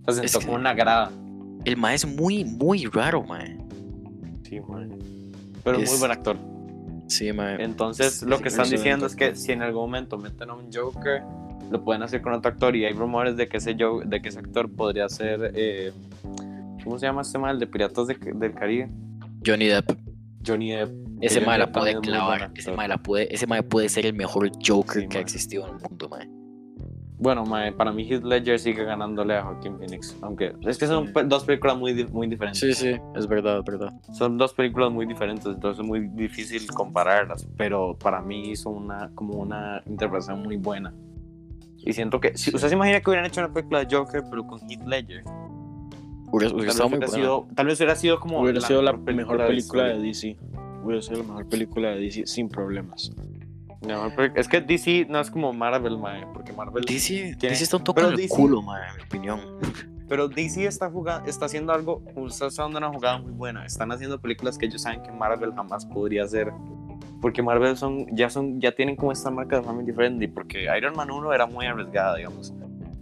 Se 0.08 0.26
sentó 0.28 0.46
como 0.46 0.56
una 0.58 0.74
grada. 0.74 1.10
El 1.64 1.76
mae 1.76 1.94
es 1.94 2.06
muy, 2.06 2.44
muy 2.44 2.86
raro, 2.86 3.22
mae. 3.24 3.58
Sí, 4.44 4.60
mae. 4.68 4.88
Pero 5.64 5.78
Es- 5.78 5.90
muy 5.90 5.98
buen 5.98 6.10
actor. 6.12 6.36
Sí, 7.08 7.32
mae. 7.32 7.62
Entonces, 7.62 8.20
Sí, 8.20 8.26
lo 8.26 8.40
que 8.40 8.48
están 8.48 8.68
diciendo 8.70 9.06
es 9.06 9.14
que 9.16 9.34
si 9.36 9.52
en 9.52 9.62
algún 9.62 9.82
momento 9.82 10.16
meten 10.18 10.48
a 10.50 10.54
un 10.54 10.72
Joker, 10.72 11.22
lo 11.70 11.84
pueden 11.84 12.02
hacer 12.02 12.22
con 12.22 12.32
otro 12.32 12.50
actor. 12.50 12.74
Y 12.76 12.84
hay 12.84 12.92
rumores 12.94 13.36
de 13.36 13.48
que 13.48 13.56
ese, 13.58 13.76
Jo- 13.78 14.02
de 14.04 14.22
que 14.22 14.28
ese 14.30 14.38
actor 14.38 14.70
podría 14.70 15.08
ser. 15.08 15.52
eh, 15.54 15.92
¿Cómo 16.84 16.98
se 16.98 17.06
llama 17.06 17.22
este 17.22 17.38
mal? 17.38 17.58
De 17.60 17.66
Piratas 17.66 18.06
de- 18.08 18.14
del 18.16 18.54
Caribe. 18.54 18.90
Johnny 19.46 19.66
Depp. 19.66 19.90
Johnny 20.46 20.72
Depp. 20.72 20.90
Ese 21.20 21.40
mae 21.40 21.58
la 21.58 21.70
puede 21.70 21.98
clavar. 22.00 22.50
Ese 22.54 22.72
mae, 22.72 22.88
la 22.88 22.98
puede, 22.98 23.32
ese 23.34 23.46
mae 23.46 23.62
puede 23.62 23.88
ser 23.88 24.06
el 24.06 24.14
mejor 24.14 24.50
Joker 24.66 25.02
Sí, 25.02 25.08
que 25.08 25.18
ha 25.18 25.20
existido 25.20 25.66
en 25.68 25.76
el 25.76 25.80
mundo, 25.80 26.08
mae. 26.08 26.28
Bueno, 27.18 27.44
mae, 27.46 27.70
para 27.70 27.92
mí 27.92 28.02
Heath 28.10 28.24
Ledger 28.24 28.58
sigue 28.58 28.82
ganándole 28.84 29.36
a 29.36 29.42
Joaquin 29.44 29.78
Phoenix. 29.78 30.16
Aunque 30.22 30.54
es 30.62 30.76
que 30.76 30.88
son 30.88 31.12
pe- 31.12 31.22
dos 31.22 31.44
películas 31.44 31.78
muy, 31.78 32.04
muy 32.06 32.26
diferentes. 32.26 32.58
Sí, 32.60 32.72
sí, 32.74 33.00
es 33.14 33.28
verdad, 33.28 33.58
es 33.60 33.64
verdad. 33.64 33.92
Son 34.12 34.36
dos 34.36 34.52
películas 34.54 34.90
muy 34.90 35.06
diferentes, 35.06 35.46
entonces 35.46 35.80
es 35.80 35.86
muy 35.86 36.08
difícil 36.08 36.66
compararlas. 36.74 37.46
Pero 37.56 37.96
para 37.96 38.20
mí 38.20 38.50
hizo 38.50 38.70
una, 38.70 39.08
como 39.14 39.34
una 39.34 39.80
interpretación 39.86 40.42
muy 40.42 40.56
buena. 40.56 40.92
Y 41.84 41.92
siento 41.92 42.18
que, 42.18 42.36
si, 42.36 42.50
¿usted 42.52 42.68
se 42.68 42.74
imagina 42.74 43.00
que 43.00 43.10
hubieran 43.10 43.26
hecho 43.26 43.40
una 43.40 43.52
película 43.52 43.84
de 43.84 43.94
Joker, 43.96 44.24
pero 44.28 44.44
con 44.44 44.58
Heath 44.68 44.84
Ledger? 44.84 45.22
Hubiera, 46.32 46.50
Tal 46.50 46.56
hubiera 46.60 46.72
vez, 46.72 46.80
hubiera 46.80 47.06
buena. 47.06 47.08
sido, 47.08 47.46
tal 47.54 47.66
vez 47.66 47.78
hubiera 47.78 47.94
sido 47.96 48.18
como. 48.20 48.40
Hubiera 48.40 48.60
sido 48.60 48.82
la 48.82 48.92
mejor 48.92 49.04
película 49.04 49.52
historia. 49.54 49.84
de 49.94 50.02
DC. 50.02 50.36
Hubiera 50.82 51.02
sido 51.02 51.18
la 51.18 51.24
mejor 51.28 51.48
película 51.48 51.88
de 51.90 52.00
DC 52.00 52.26
sin 52.26 52.48
problemas. 52.48 53.12
La 53.82 53.94
mejor 53.96 54.14
peli- 54.14 54.32
Es 54.36 54.48
que 54.48 54.60
DC 54.60 55.06
no 55.08 55.20
es 55.20 55.30
como 55.30 55.52
Marvel, 55.52 55.98
mae, 55.98 56.26
porque 56.32 56.52
Marvel. 56.52 56.84
DC, 56.84 57.36
Tiene- 57.38 57.52
DC 57.54 57.64
está 57.64 57.76
un 57.76 57.84
toque 57.84 58.00
en 58.00 58.08
el 58.08 58.16
DC 58.16 58.28
culo, 58.34 58.62
mae, 58.62 58.82
en 58.90 58.96
mi 58.96 59.02
opinión. 59.02 59.40
Pero 60.08 60.28
DC 60.28 60.66
está 60.66 60.90
jugando, 60.90 61.28
está 61.28 61.46
haciendo 61.46 61.72
algo, 61.72 62.02
está 62.28 62.46
haciendo 62.46 62.76
una 62.78 62.88
jugada 62.88 63.18
muy 63.18 63.32
buena. 63.32 63.64
Están 63.64 63.92
haciendo 63.92 64.20
películas 64.20 64.58
que 64.58 64.66
ellos 64.66 64.82
saben 64.82 65.02
que 65.02 65.10
Marvel 65.10 65.52
jamás 65.54 65.86
podría 65.86 66.24
hacer. 66.24 66.52
Porque 67.20 67.42
Marvel 67.42 67.76
son, 67.76 68.06
ya 68.14 68.28
son, 68.28 68.60
ya 68.60 68.72
tienen 68.72 68.96
como 68.96 69.12
esta 69.12 69.30
marca 69.30 69.56
de 69.56 69.62
family 69.62 69.92
friendly. 69.92 70.26
Porque 70.28 70.66
Iron 70.76 70.94
Man 70.96 71.10
1 71.10 71.32
era 71.32 71.46
muy 71.46 71.66
arriesgada, 71.66 72.16
digamos. 72.16 72.52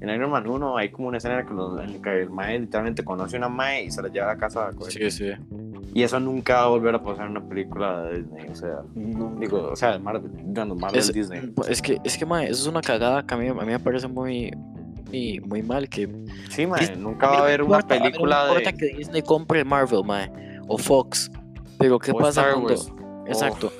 En 0.00 0.08
Iron 0.08 0.30
Man 0.30 0.46
1 0.48 0.76
hay 0.78 0.88
como 0.90 1.08
una 1.08 1.18
escena 1.18 1.34
en 1.38 1.40
la 1.42 1.46
que, 1.46 1.54
los- 1.54 1.80
en 1.80 1.92
la 1.94 2.02
que 2.02 2.22
el 2.22 2.30
Mae 2.30 2.58
literalmente 2.58 3.04
conoce 3.04 3.36
a 3.36 3.38
una 3.38 3.48
Mae 3.50 3.84
y 3.84 3.90
se 3.90 4.00
la 4.00 4.08
lleva 4.08 4.30
a 4.30 4.36
casa 4.38 4.68
a. 4.68 4.72
Sí, 4.88 5.10
sí. 5.10 5.30
Y 5.92 6.02
eso 6.02 6.18
nunca 6.20 6.54
va 6.56 6.62
a 6.62 6.68
volver 6.68 6.94
a 6.94 7.02
pasar 7.02 7.26
en 7.26 7.32
una 7.32 7.46
película 7.48 8.02
de 8.04 8.22
Disney. 8.22 8.48
O 8.48 8.54
sea, 8.54 8.78
No, 8.94 9.34
digo, 9.38 9.68
o 9.72 9.76
sea, 9.76 9.92
de 9.92 9.98
Marvel, 9.98 10.30
Marvel 10.76 10.98
Es, 10.98 11.12
Disney. 11.12 11.52
es 11.68 11.82
que, 11.82 11.98
es 12.04 12.16
que, 12.16 12.24
mae, 12.24 12.44
eso 12.46 12.62
es 12.62 12.66
una 12.66 12.80
cagada 12.80 13.26
que 13.26 13.34
a 13.34 13.36
mí, 13.36 13.48
a 13.48 13.54
mí 13.54 13.66
me 13.66 13.78
parece 13.78 14.08
muy, 14.08 14.50
muy, 15.10 15.40
muy 15.40 15.62
mal. 15.62 15.88
Que 15.88 16.08
Sí, 16.48 16.66
Mae, 16.66 16.80
Disney- 16.80 16.98
nunca 16.98 17.28
va 17.28 17.38
a 17.38 17.42
haber 17.42 17.62
una 17.62 17.76
importa- 17.78 17.94
a 17.94 17.98
mí 17.98 18.04
no 18.04 18.10
película 18.10 18.42
importa 18.48 18.70
de. 18.72 18.76
que 18.78 18.96
Disney 18.96 19.22
compre 19.22 19.64
Marvel, 19.64 20.02
mae, 20.04 20.30
o 20.68 20.78
Fox. 20.78 21.30
Pero 21.78 21.98
¿qué 21.98 22.12
o 22.12 22.16
pasa 22.18 22.40
Star 22.42 22.52
cuando... 22.54 22.68
Wars. 22.70 22.92
Exacto. 23.26 23.72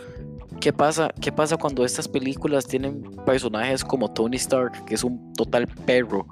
¿Qué 0.61 0.73
pasa, 0.73 1.11
¿Qué 1.20 1.33
pasa 1.33 1.57
cuando 1.57 1.85
estas 1.85 2.07
películas 2.07 2.66
tienen 2.66 3.03
personajes 3.25 3.83
como 3.85 4.12
Tony 4.12 4.37
Stark, 4.37 4.85
que 4.85 4.94
es 4.94 5.03
un 5.05 5.33
total 5.33 5.66
perro? 5.87 6.27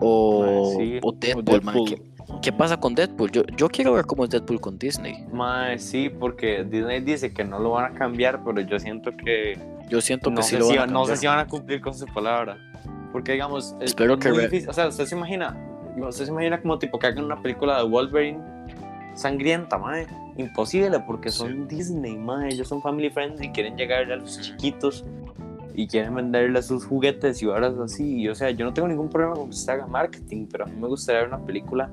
O, 0.00 0.74
sí. 0.78 0.98
o 1.02 1.12
Deadpool, 1.12 1.44
Deadpool. 1.44 1.88
¿Qué, 1.88 2.02
qué 2.42 2.52
pasa 2.52 2.78
con 2.78 2.94
Deadpool? 2.94 3.30
Yo, 3.32 3.42
yo 3.56 3.68
quiero 3.68 3.92
ver 3.92 4.04
cómo 4.04 4.24
es 4.24 4.30
Deadpool 4.30 4.60
con 4.60 4.78
Disney. 4.78 5.26
Mae, 5.32 5.78
sí, 5.78 6.08
porque 6.08 6.64
Disney 6.64 7.00
dice 7.00 7.34
que 7.34 7.44
no 7.44 7.58
lo 7.58 7.72
van 7.72 7.94
a 7.94 7.98
cambiar, 7.98 8.42
pero 8.44 8.60
yo 8.60 8.78
siento 8.78 9.10
que 9.16 9.58
Yo 9.88 10.00
siento 10.00 10.30
que 10.30 10.36
no, 10.36 10.42
sí 10.42 10.50
sé 10.50 10.58
lo 10.60 10.66
si, 10.66 10.76
van 10.76 10.90
a 10.90 10.92
no 10.92 11.04
sé 11.04 11.12
cambiar. 11.12 11.18
si 11.18 11.26
van 11.26 11.38
a 11.40 11.46
cumplir 11.46 11.80
con 11.80 11.94
su 11.94 12.06
palabra. 12.06 12.56
Porque, 13.12 13.32
digamos, 13.32 13.76
es 13.80 13.94
que 13.94 14.06
difícil. 14.06 14.68
O 14.70 14.72
sea, 14.72 14.88
usted 14.88 15.06
se 15.06 15.14
imagina, 15.16 15.56
usted 15.96 16.24
se 16.24 16.30
imagina 16.30 16.60
como 16.62 16.78
tipo 16.78 16.98
que 16.98 17.08
hagan 17.08 17.24
una 17.24 17.42
película 17.42 17.78
de 17.78 17.88
Wolverine 17.88 18.40
sangrienta, 19.14 19.78
mae. 19.78 20.06
Imposible, 20.36 20.98
porque 21.00 21.30
son 21.30 21.68
Disney, 21.68 22.16
mae. 22.16 22.50
Ellos 22.52 22.68
son 22.68 22.82
family 22.82 23.10
friendly 23.10 23.46
y 23.46 23.50
quieren 23.50 23.76
llegarle 23.76 24.14
a 24.14 24.16
los 24.16 24.40
chiquitos 24.40 25.04
y 25.74 25.86
quieren 25.86 26.14
venderle 26.14 26.62
sus 26.62 26.84
juguetes 26.84 27.42
y 27.42 27.46
horas 27.46 27.74
así. 27.78 28.20
Y, 28.20 28.28
o 28.28 28.34
sea, 28.34 28.50
yo 28.50 28.64
no 28.64 28.72
tengo 28.72 28.88
ningún 28.88 29.08
problema 29.08 29.34
con 29.34 29.50
que 29.50 29.56
se 29.56 29.70
haga 29.70 29.86
marketing, 29.86 30.46
pero 30.50 30.64
a 30.64 30.66
mí 30.66 30.78
me 30.80 30.88
gustaría 30.88 31.22
ver 31.22 31.28
una 31.28 31.44
película 31.44 31.90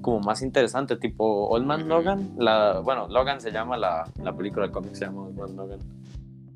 como 0.00 0.20
más 0.20 0.42
interesante, 0.42 0.96
tipo 0.96 1.48
Old 1.48 1.66
Man. 1.66 1.88
Logan. 1.88 2.30
La, 2.38 2.80
bueno, 2.80 3.06
Logan 3.08 3.40
se 3.40 3.50
llama 3.50 3.76
la, 3.76 4.08
la 4.22 4.36
película 4.36 4.66
de 4.66 4.72
cómic, 4.72 4.94
se 4.94 5.04
llama 5.04 5.22
Old 5.22 5.36
Man 5.38 5.56
Logan. 5.56 5.78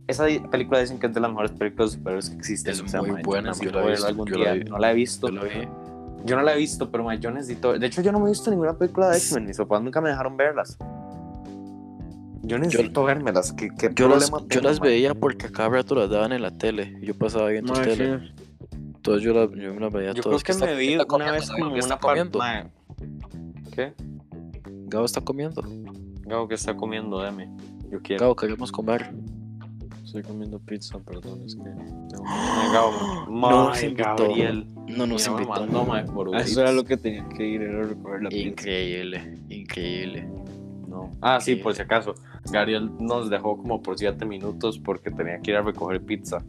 Esa 0.06 0.26
película 0.50 0.80
dicen 0.80 0.98
que 0.98 1.06
es 1.06 1.14
de 1.14 1.20
las 1.20 1.30
mejores 1.30 1.52
películas 1.52 1.92
de 1.92 1.98
superhéroes 1.98 2.30
que 2.30 2.36
existen. 2.36 2.72
Es 2.74 2.80
o 2.80 2.88
sea, 2.88 3.00
muy 3.00 3.22
buena, 3.22 3.52
yo 3.52 3.70
la 3.70 3.86
visto, 3.86 4.24
yo 4.26 4.38
la 4.38 4.52
vi. 4.52 4.64
No 4.64 4.78
la 4.78 4.90
he 4.90 4.94
visto. 4.94 5.28
Yo 5.28 5.42
vi. 5.42 5.66
Yo 6.24 6.36
no 6.36 6.42
la 6.42 6.54
he 6.54 6.58
visto, 6.58 6.90
pero 6.90 7.12
yo 7.14 7.30
necesito. 7.30 7.78
De 7.78 7.86
hecho, 7.86 8.00
yo 8.02 8.10
no 8.12 8.18
me 8.18 8.26
he 8.26 8.28
visto 8.30 8.50
ninguna 8.50 8.76
película 8.76 9.10
de 9.10 9.18
X-Men. 9.18 9.44
Mis 9.46 9.56
papás 9.58 9.82
nunca 9.82 10.00
me 10.00 10.08
dejaron 10.08 10.36
verlas. 10.36 10.78
Yo 12.42 12.58
necesito 12.58 13.04
vérmelas. 13.04 13.52
¿Qué, 13.52 13.70
qué 13.70 13.90
Yo 13.94 14.08
las, 14.08 14.30
problema 14.30 14.38
yo 14.42 14.48
tengo, 14.60 14.68
las 14.68 14.80
mae? 14.80 14.88
veía 14.90 15.14
porque 15.14 15.46
a 15.46 15.50
cada 15.50 15.68
rato 15.70 15.94
las 15.94 16.10
daban 16.10 16.32
en 16.32 16.42
la 16.42 16.50
tele. 16.50 16.98
Yo 17.02 17.14
pasaba 17.14 17.48
viendo 17.48 17.72
Mae, 17.72 17.84
tele. 17.84 18.18
sí. 18.18 18.44
Entonces 18.96 19.22
yo, 19.22 19.32
la- 19.34 19.46
yo 19.46 19.74
me 19.74 19.80
las 19.80 19.92
veía 19.92 20.08
Yo 20.08 20.22
creo 20.22 20.22
todas. 20.24 20.42
que 20.44 20.52
está- 20.52 20.66
me 20.66 20.74
vi 20.76 20.92
está 20.92 21.02
una 21.02 21.06
comiendo, 21.06 21.32
vez 21.34 21.46
¿sabe 21.46 21.58
lo 21.60 21.64
como 21.64 21.74
que 21.74 21.80
está 21.80 21.94
una 21.94 22.00
parte. 22.00 22.30
comiendo? 22.30 23.70
¿Qué? 23.74 23.94
Gabo 24.88 25.04
está 25.06 25.20
comiendo. 25.22 25.62
Gabo 26.22 26.48
que 26.48 26.54
está 26.54 26.74
comiendo, 26.76 27.20
deme. 27.20 27.50
Yo 27.90 28.00
quiero. 28.02 28.22
Gabo, 28.24 28.36
queremos 28.36 28.72
comer. 28.72 29.14
Estoy 30.04 30.22
comiendo 30.22 30.58
pizza, 30.58 30.98
perdón, 31.00 31.42
es 31.44 31.54
que 31.56 31.62
tengo... 31.62 32.24
Gabo. 32.72 32.92
No. 33.30 33.72
Gabriel. 33.96 34.66
No 34.88 35.06
nos 35.06 35.26
me 35.28 35.32
invitó. 35.32 35.50
mandó, 35.60 35.84
mae, 35.84 36.04
por 36.04 36.34
Ah, 36.34 36.40
Eso 36.40 36.60
era 36.60 36.72
lo 36.72 36.84
que 36.84 36.96
tenía 36.96 37.26
que 37.30 37.46
ir, 37.46 37.62
era 37.62 37.82
recoger 37.84 38.22
la 38.22 38.28
pizza. 38.28 38.48
Increíble, 38.48 39.38
increíble. 39.48 40.28
No. 40.88 41.10
Ah, 41.20 41.40
sí, 41.40 41.54
Sí. 41.56 41.60
por 41.62 41.74
si 41.74 41.82
acaso. 41.82 42.14
Gabriel 42.50 42.90
nos 43.00 43.30
dejó 43.30 43.56
como 43.56 43.82
por 43.82 43.98
7 43.98 44.24
minutos 44.26 44.78
porque 44.78 45.10
tenía 45.10 45.38
que 45.40 45.50
ir 45.52 45.56
a 45.56 45.62
recoger 45.62 46.00
pizza. 46.02 46.42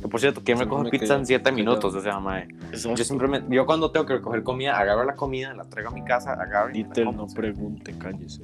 Que 0.00 0.08
por 0.08 0.18
cierto, 0.20 0.40
¿quién 0.44 0.58
recoge 0.58 0.90
pizza 0.90 1.06
quedé- 1.14 1.18
en 1.20 1.26
7 1.26 1.44
quedé- 1.50 1.56
minutos? 1.56 1.94
O 1.94 2.00
sea, 2.00 2.18
mae. 2.18 2.48
Yo 2.72 2.96
simplemente, 3.04 3.54
yo 3.54 3.64
cuando 3.66 3.90
tengo 3.90 4.06
que 4.06 4.14
recoger 4.14 4.42
comida, 4.42 4.78
agarro 4.78 5.04
la 5.04 5.14
comida, 5.14 5.54
la 5.54 5.64
traigo 5.64 5.90
a 5.90 5.92
mi 5.94 6.02
casa, 6.04 6.32
agarro 6.32 6.70
y 6.76 6.84
como. 6.84 7.12
no 7.12 7.26
pregunte, 7.28 7.94
cállese. 7.98 8.42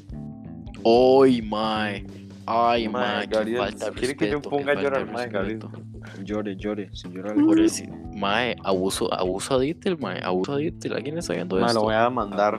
Ay, 0.84 1.42
mae. 1.42 2.04
Ay, 2.44 2.88
Mae, 2.88 3.26
Gabriel, 3.28 3.62
¿quiere 3.94 4.16
que 4.16 4.26
yo 4.26 4.32
respeto, 4.38 4.50
ponga 4.50 4.72
a 4.72 4.74
llorar, 4.74 5.06
mae, 5.12 5.28
Gabriel? 5.28 5.60
respeto. 5.60 5.82
Llore, 6.24 6.56
llore, 6.56 6.90
si 6.92 7.08
llora 7.08 7.34
Por 7.34 7.56
le 7.56 7.66
eso, 7.66 7.84
mae, 8.14 8.56
abuso, 8.64 9.12
abuso 9.12 9.54
a 9.54 9.58
Dittel, 9.60 9.98
mae. 9.98 10.20
Abuso 10.22 10.52
a 10.52 10.56
Dittel. 10.58 10.92
¿Alguien 10.94 11.18
está 11.18 11.32
viendo 11.34 11.56
Mae, 11.56 11.66
esto? 11.66 11.78
lo 11.80 11.84
voy 11.84 11.94
a 11.94 12.10
mandar. 12.10 12.56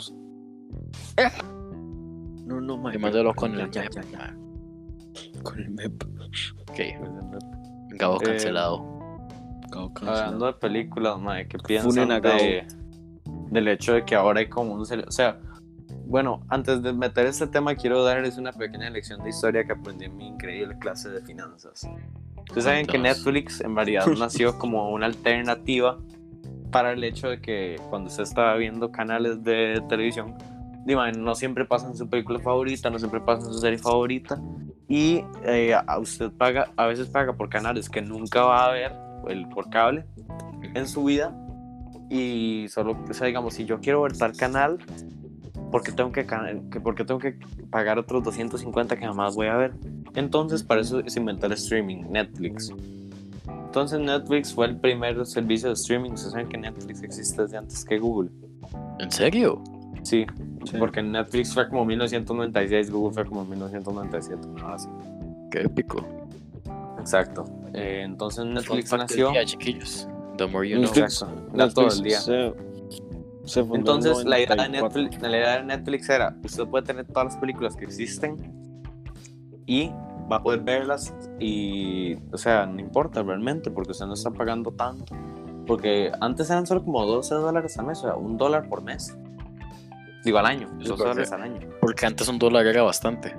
No, 2.46 2.60
no, 2.62 2.78
mae. 2.78 2.96
Y 2.96 2.98
mándalo 3.00 3.32
pero- 3.32 3.36
con 3.36 3.56
ya, 3.56 3.64
el 3.64 3.72
ya, 3.72 3.82
MEP, 3.84 3.94
ya, 3.94 4.02
ya. 4.04 4.18
mae. 4.18 5.42
Con 5.44 5.60
el 5.60 5.70
MEP. 5.72 6.04
Ok. 6.70 6.80
Gabo 7.98 8.16
Eh, 8.22 8.26
cancelado. 8.26 8.94
Cao 9.72 9.94
cancelado. 9.94 10.24
Hablando 10.24 10.46
de 10.48 10.54
películas, 10.54 11.20
mae, 11.20 11.48
¿qué 11.48 11.58
piensan 11.60 12.12
a 12.12 12.20
Gabo. 12.20 12.38
de, 12.38 12.68
del 13.52 13.68
hecho 13.68 13.94
de 13.94 14.06
que 14.06 14.16
ahora 14.16 14.40
hay 14.40 14.50
como 14.50 14.74
un... 14.74 14.82
O 14.82 14.86
sea, 15.12 15.40
Bueno, 16.06 16.42
antes 16.50 16.82
de 16.84 16.92
meter 16.92 17.26
este 17.28 17.48
tema, 17.48 17.76
quiero 17.76 18.04
darles 18.04 18.38
una 18.38 18.52
pequeña 18.52 18.90
lección 18.90 19.24
de 19.24 19.30
historia 19.30 19.64
que 19.64 19.72
aprendí 19.72 20.06
en 20.06 20.18
mi 20.18 20.28
increíble 20.28 20.78
clase 20.78 21.10
de 21.10 21.22
finanzas. 21.22 21.88
Ustedes 22.48 22.64
saben 22.64 22.86
que. 22.86 22.98
Netflix 22.98 23.62
en 23.62 23.76
realidad 23.76 24.06
nació 24.18 24.58
como 24.58 24.90
una 24.90 25.06
alternativa 25.06 25.98
para 26.72 26.92
el 26.92 27.04
hecho 27.04 27.30
de 27.30 27.40
que 27.40 27.80
cuando 27.90 28.10
usted 28.10 28.24
estaba 28.24 28.56
viendo 28.56 28.92
canales 28.92 29.44
de 29.44 29.82
televisión, 29.88 30.36
no 30.86 31.36
siempre 31.36 31.66
pasan 31.66 31.96
su 31.96 32.10
película 32.10 32.40
favorita, 32.40 32.90
no 32.90 33.00
siempre 33.00 33.22
pasan 33.22 33.46
su 33.54 33.60
serie 33.60 33.78
favorita, 33.78 34.42
y 34.88 35.24
eh, 35.46 35.74
a 35.74 36.00
usted 36.00 36.32
paga, 36.32 36.72
a 36.76 36.88
veces 36.88 37.08
paga 37.08 37.34
por 37.34 37.50
canales 37.50 37.90
que 37.90 38.02
nunca 38.02 38.44
va 38.44 38.66
a 38.68 38.72
ver 38.72 38.92
el, 39.30 39.48
por 39.50 39.70
cable 39.70 40.06
en 40.74 40.88
su 40.88 41.06
vida, 41.06 41.34
y 42.10 42.66
solo, 42.70 42.98
o 43.10 43.14
sea, 43.14 43.28
digamos, 43.28 43.54
si 43.54 43.66
yo 43.66 43.80
quiero 43.80 44.02
ver 44.02 44.18
tal 44.18 44.36
canal, 44.36 44.80
porque 45.74 45.92
tengo 45.92 46.12
que, 46.12 46.24
porque 46.84 47.04
tengo 47.04 47.20
que 47.20 47.36
pagar 47.72 47.98
otros 47.98 48.24
250 48.24 48.96
que 48.96 49.06
jamás 49.08 49.34
voy 49.36 49.48
a 49.48 49.56
ver. 49.56 49.74
Entonces, 50.14 50.62
para 50.62 50.82
eso 50.82 51.02
se 51.08 51.20
inventó 51.20 51.48
el 51.48 51.54
streaming, 51.54 52.04
Netflix. 52.12 52.72
Entonces, 53.66 54.00
Netflix 54.00 54.54
fue 54.54 54.68
el 54.68 54.78
primer 54.78 55.26
servicio 55.26 55.70
de 55.70 55.74
streaming. 55.74 56.12
Ustedes 56.12 56.34
saben 56.34 56.48
que 56.48 56.60
Netflix 56.60 57.02
existe 57.02 57.42
desde 57.42 57.58
antes 57.58 57.84
que 57.84 57.98
Google. 57.98 58.30
¿En 59.00 59.12
serio? 59.12 59.64
Sí, 60.04 60.28
Sí. 60.66 60.78
porque 60.78 61.02
Netflix 61.02 61.52
fue 61.56 61.68
como 61.68 61.86
1996, 61.86 62.92
Google 62.92 63.14
fue 63.16 63.26
como 63.26 63.44
1997. 63.44 64.48
nada 64.56 64.76
así. 64.76 64.88
Qué 65.50 65.62
épico. 65.62 66.06
Exacto. 67.00 67.46
Eh, 67.74 68.04
entonces, 68.06 68.46
Netflix 68.46 68.92
nació. 68.94 69.32
día, 69.32 69.44
chiquillos. 69.44 70.08
The 70.38 70.46
more 70.46 70.70
you 70.70 70.76
know. 70.78 70.86
Netflix, 70.86 71.22
Exacto, 71.24 71.52
era 71.56 71.70
todo 71.70 71.88
el 71.88 72.04
día. 72.04 72.20
se, 72.20 72.54
se 73.46 73.62
fundó 73.62 73.76
en 73.76 73.80
Entonces, 73.82 74.26
la 74.26 74.40
idea, 74.40 74.50
de 74.50 74.56
94. 74.56 75.02
Netflix, 75.02 75.22
la 75.22 75.38
idea 75.38 75.58
de 75.58 75.64
Netflix 75.64 76.10
era, 76.10 76.36
usted 76.44 76.66
puede 76.68 76.86
tener 76.86 77.06
todas 77.06 77.26
las 77.26 77.38
películas 77.38 77.76
que 77.76 77.86
existen 77.86 78.38
y 79.66 79.90
va 80.32 80.38
a 80.38 80.44
poder 80.44 80.62
verlas 80.62 81.14
y, 81.40 82.16
o 82.32 82.38
sea, 82.38 82.66
no 82.66 82.80
importa 82.80 83.22
realmente 83.24 83.70
porque 83.72 83.92
usted 83.92 84.06
no 84.06 84.14
está 84.14 84.32
pagando 84.32 84.72
tanto. 84.72 85.16
Porque 85.66 86.12
antes 86.20 86.50
eran 86.50 86.66
solo 86.68 86.84
como 86.84 87.06
12 87.06 87.36
dólares 87.36 87.78
al 87.78 87.86
mes, 87.86 88.00
o 88.00 88.02
sea, 88.02 88.16
un 88.16 88.38
dólar 88.38 88.68
por 88.68 88.82
mes. 88.82 89.18
Digo, 90.26 90.38
al 90.38 90.46
año, 90.46 90.68
Sí, 90.68 90.76
12 90.88 90.90
porque- 90.90 91.04
dólares 91.04 91.32
al 91.32 91.42
año. 91.42 91.60
Porque 91.82 92.06
antes 92.06 92.28
un 92.28 92.40
dólar 92.40 92.66
era 92.68 92.84
bastante. 92.84 93.34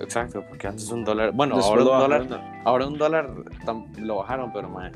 Exacto, 0.00 0.44
porque 0.48 0.66
antes 0.66 0.90
un 0.90 1.04
dólar, 1.04 1.32
bueno, 1.32 1.56
ahora 1.56 1.82
un 1.82 1.88
dólar, 1.88 2.40
ahora 2.64 2.86
un 2.88 2.98
dólar 2.98 3.30
tam- 3.64 3.86
lo 3.98 4.16
bajaron, 4.16 4.52
pero 4.52 4.68
man, 4.68 4.92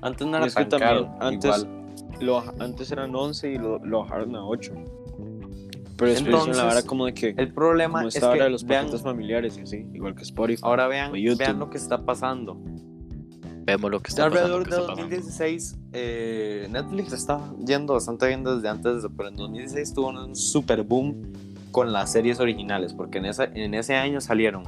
antes 0.00 0.26
no 0.26 0.36
era 0.38 0.46
tan 0.66 0.80
caro, 0.80 1.14
antes- 1.20 1.44
igual. 1.44 1.79
Lo 2.20 2.42
antes 2.60 2.90
eran 2.92 3.14
11 3.14 3.52
y 3.52 3.58
lo, 3.58 3.78
lo 3.84 4.00
bajaron 4.00 4.36
a 4.36 4.44
8. 4.44 4.72
Pero 5.96 6.12
después 6.12 6.32
hicieron 6.32 6.32
la 6.32 6.38
Entonces, 6.40 6.64
vara 6.64 6.82
como 6.82 7.06
de 7.06 7.14
que 7.14 7.34
El 7.36 7.52
problema 7.52 7.98
como 7.98 8.08
es 8.08 8.18
que 8.18 8.26
de 8.26 8.50
los 8.50 8.64
vean, 8.64 8.88
familiares 8.98 9.58
y 9.58 9.62
así, 9.62 9.86
igual 9.92 10.14
que 10.14 10.22
Spotify. 10.22 10.62
ahora 10.64 10.88
vean, 10.88 11.12
vean 11.12 11.58
lo 11.58 11.68
que 11.68 11.76
está 11.76 12.04
pasando. 12.04 12.56
Vemos 13.62 13.90
lo 13.90 14.00
que 14.00 14.08
está 14.08 14.30
pasando. 14.30 14.56
alrededor 14.56 14.64
de 14.64 14.70
está 14.70 14.80
pasando. 14.80 15.02
2016, 15.02 15.78
eh, 15.92 16.68
Netflix 16.70 17.12
está 17.12 17.40
yendo 17.66 17.92
bastante 17.92 18.26
bien 18.28 18.42
desde 18.42 18.68
antes, 18.68 19.06
pero 19.14 19.28
en 19.28 19.36
2016 19.36 19.92
tuvo 19.92 20.08
un 20.08 20.34
super 20.34 20.82
boom 20.82 21.32
con 21.70 21.92
las 21.92 22.10
series 22.12 22.40
originales, 22.40 22.94
porque 22.94 23.18
en, 23.18 23.26
esa, 23.26 23.44
en 23.44 23.74
ese 23.74 23.94
año 23.94 24.20
salieron 24.20 24.64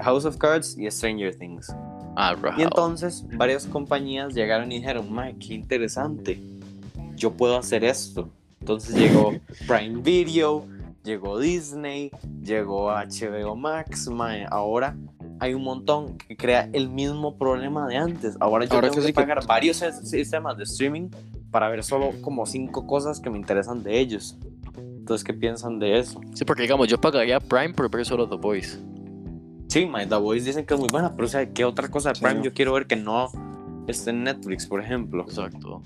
House 0.00 0.24
of 0.24 0.38
Cards 0.38 0.76
y 0.78 0.90
Stranger 0.90 1.36
Things. 1.36 1.70
Ah, 2.16 2.34
Y 2.58 2.62
entonces 2.62 3.24
varias 3.36 3.66
compañías 3.66 4.34
llegaron 4.34 4.70
y 4.72 4.76
dijeron, 4.76 5.10
"Mae, 5.12 5.36
qué 5.36 5.54
interesante, 5.54 6.40
yo 7.16 7.32
puedo 7.32 7.56
hacer 7.56 7.84
esto. 7.84 8.28
Entonces 8.60 8.94
llegó 8.94 9.32
Prime 9.66 10.00
Video, 10.02 10.66
llegó 11.04 11.38
Disney, 11.38 12.10
llegó 12.42 12.90
HBO 12.90 13.56
Max, 13.56 14.08
mae, 14.08 14.44
ahora 14.50 14.96
hay 15.38 15.54
un 15.54 15.62
montón 15.64 16.18
que 16.18 16.36
crea 16.36 16.68
el 16.74 16.90
mismo 16.90 17.36
problema 17.38 17.86
de 17.86 17.96
antes. 17.96 18.36
Ahora 18.40 18.66
yo 18.66 18.74
Ahora 18.74 18.88
tengo 18.88 19.00
que 19.00 19.06
sí 19.08 19.12
que- 19.12 19.20
pagar 19.20 19.46
varios 19.46 19.78
sis- 19.78 20.06
sistemas 20.08 20.56
de 20.58 20.64
streaming 20.64 21.08
para 21.50 21.68
ver 21.68 21.82
solo 21.82 22.10
como 22.20 22.44
cinco 22.44 22.86
cosas 22.86 23.18
que 23.20 23.30
me 23.30 23.38
interesan 23.38 23.82
de 23.82 23.98
ellos. 23.98 24.36
Entonces, 24.76 25.24
¿qué 25.24 25.32
piensan 25.32 25.78
de 25.78 25.98
eso? 25.98 26.20
Sí, 26.34 26.44
porque 26.44 26.62
digamos, 26.62 26.86
yo 26.86 27.00
pagaría 27.00 27.40
Prime 27.40 27.70
por 27.72 27.90
ver 27.90 28.04
solo 28.04 28.28
The 28.28 28.36
Voice. 28.36 28.78
Sí, 29.70 29.86
My 29.86 30.04
The 30.04 30.16
Voice 30.16 30.44
dicen 30.46 30.66
que 30.66 30.74
es 30.74 30.80
muy 30.80 30.88
buena, 30.90 31.14
pero 31.14 31.26
o 31.26 31.28
sea, 31.30 31.48
¿qué 31.48 31.64
otra 31.64 31.88
cosa 31.88 32.08
de 32.08 32.16
Sí. 32.16 32.24
Prime 32.24 32.42
yo 32.42 32.52
quiero 32.52 32.72
ver 32.72 32.86
que 32.88 32.96
no 32.96 33.28
esté 33.86 34.10
en 34.10 34.24
Netflix, 34.24 34.66
por 34.66 34.80
ejemplo? 34.82 35.22
Exacto. 35.22 35.82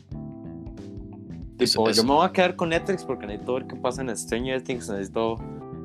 Tipo, 1.59 1.90
yo 1.90 2.03
me 2.03 2.12
voy 2.12 2.27
a 2.27 2.33
quedar 2.33 2.57
con 2.57 2.70
Netflix 2.70 3.05
porque 3.05 3.27
necesito 3.27 3.55
ver 3.55 3.66
qué 3.66 3.77
pasa 3.77 4.01
en 4.03 4.16
Stranger 4.16 4.62
Things, 4.62 4.88
necesito 4.88 5.38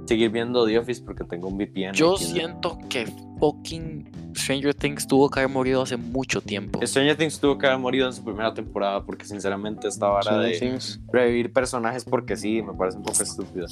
seguir 0.05 0.31
viendo 0.31 0.65
The 0.65 0.79
Office 0.79 1.03
porque 1.03 1.23
tengo 1.25 1.49
un 1.49 1.57
VPN. 1.57 1.93
Yo 1.93 2.13
en- 2.13 2.17
siento 2.25 2.77
que 2.89 3.05
fucking 3.39 4.09
Stranger 4.35 4.73
Things 4.73 5.05
tuvo 5.05 5.29
que 5.29 5.41
haber 5.41 5.51
morido 5.51 5.81
hace 5.81 5.97
mucho 5.97 6.39
tiempo. 6.41 6.79
Stranger 6.87 7.17
Things 7.17 7.39
tuvo 7.39 7.57
que 7.57 7.67
haber 7.67 7.79
morido 7.79 8.07
en 8.07 8.13
su 8.13 8.23
primera 8.23 8.53
temporada 8.53 9.05
porque 9.05 9.25
sinceramente 9.25 9.87
esta 9.89 10.07
vara 10.07 10.39
de 10.39 10.57
Things. 10.57 10.99
revivir 11.11 11.51
personajes 11.53 12.05
porque 12.05 12.35
sí, 12.37 12.61
me 12.63 12.73
parece 12.73 12.97
un 12.97 13.03
poco 13.03 13.21
estúpido. 13.21 13.67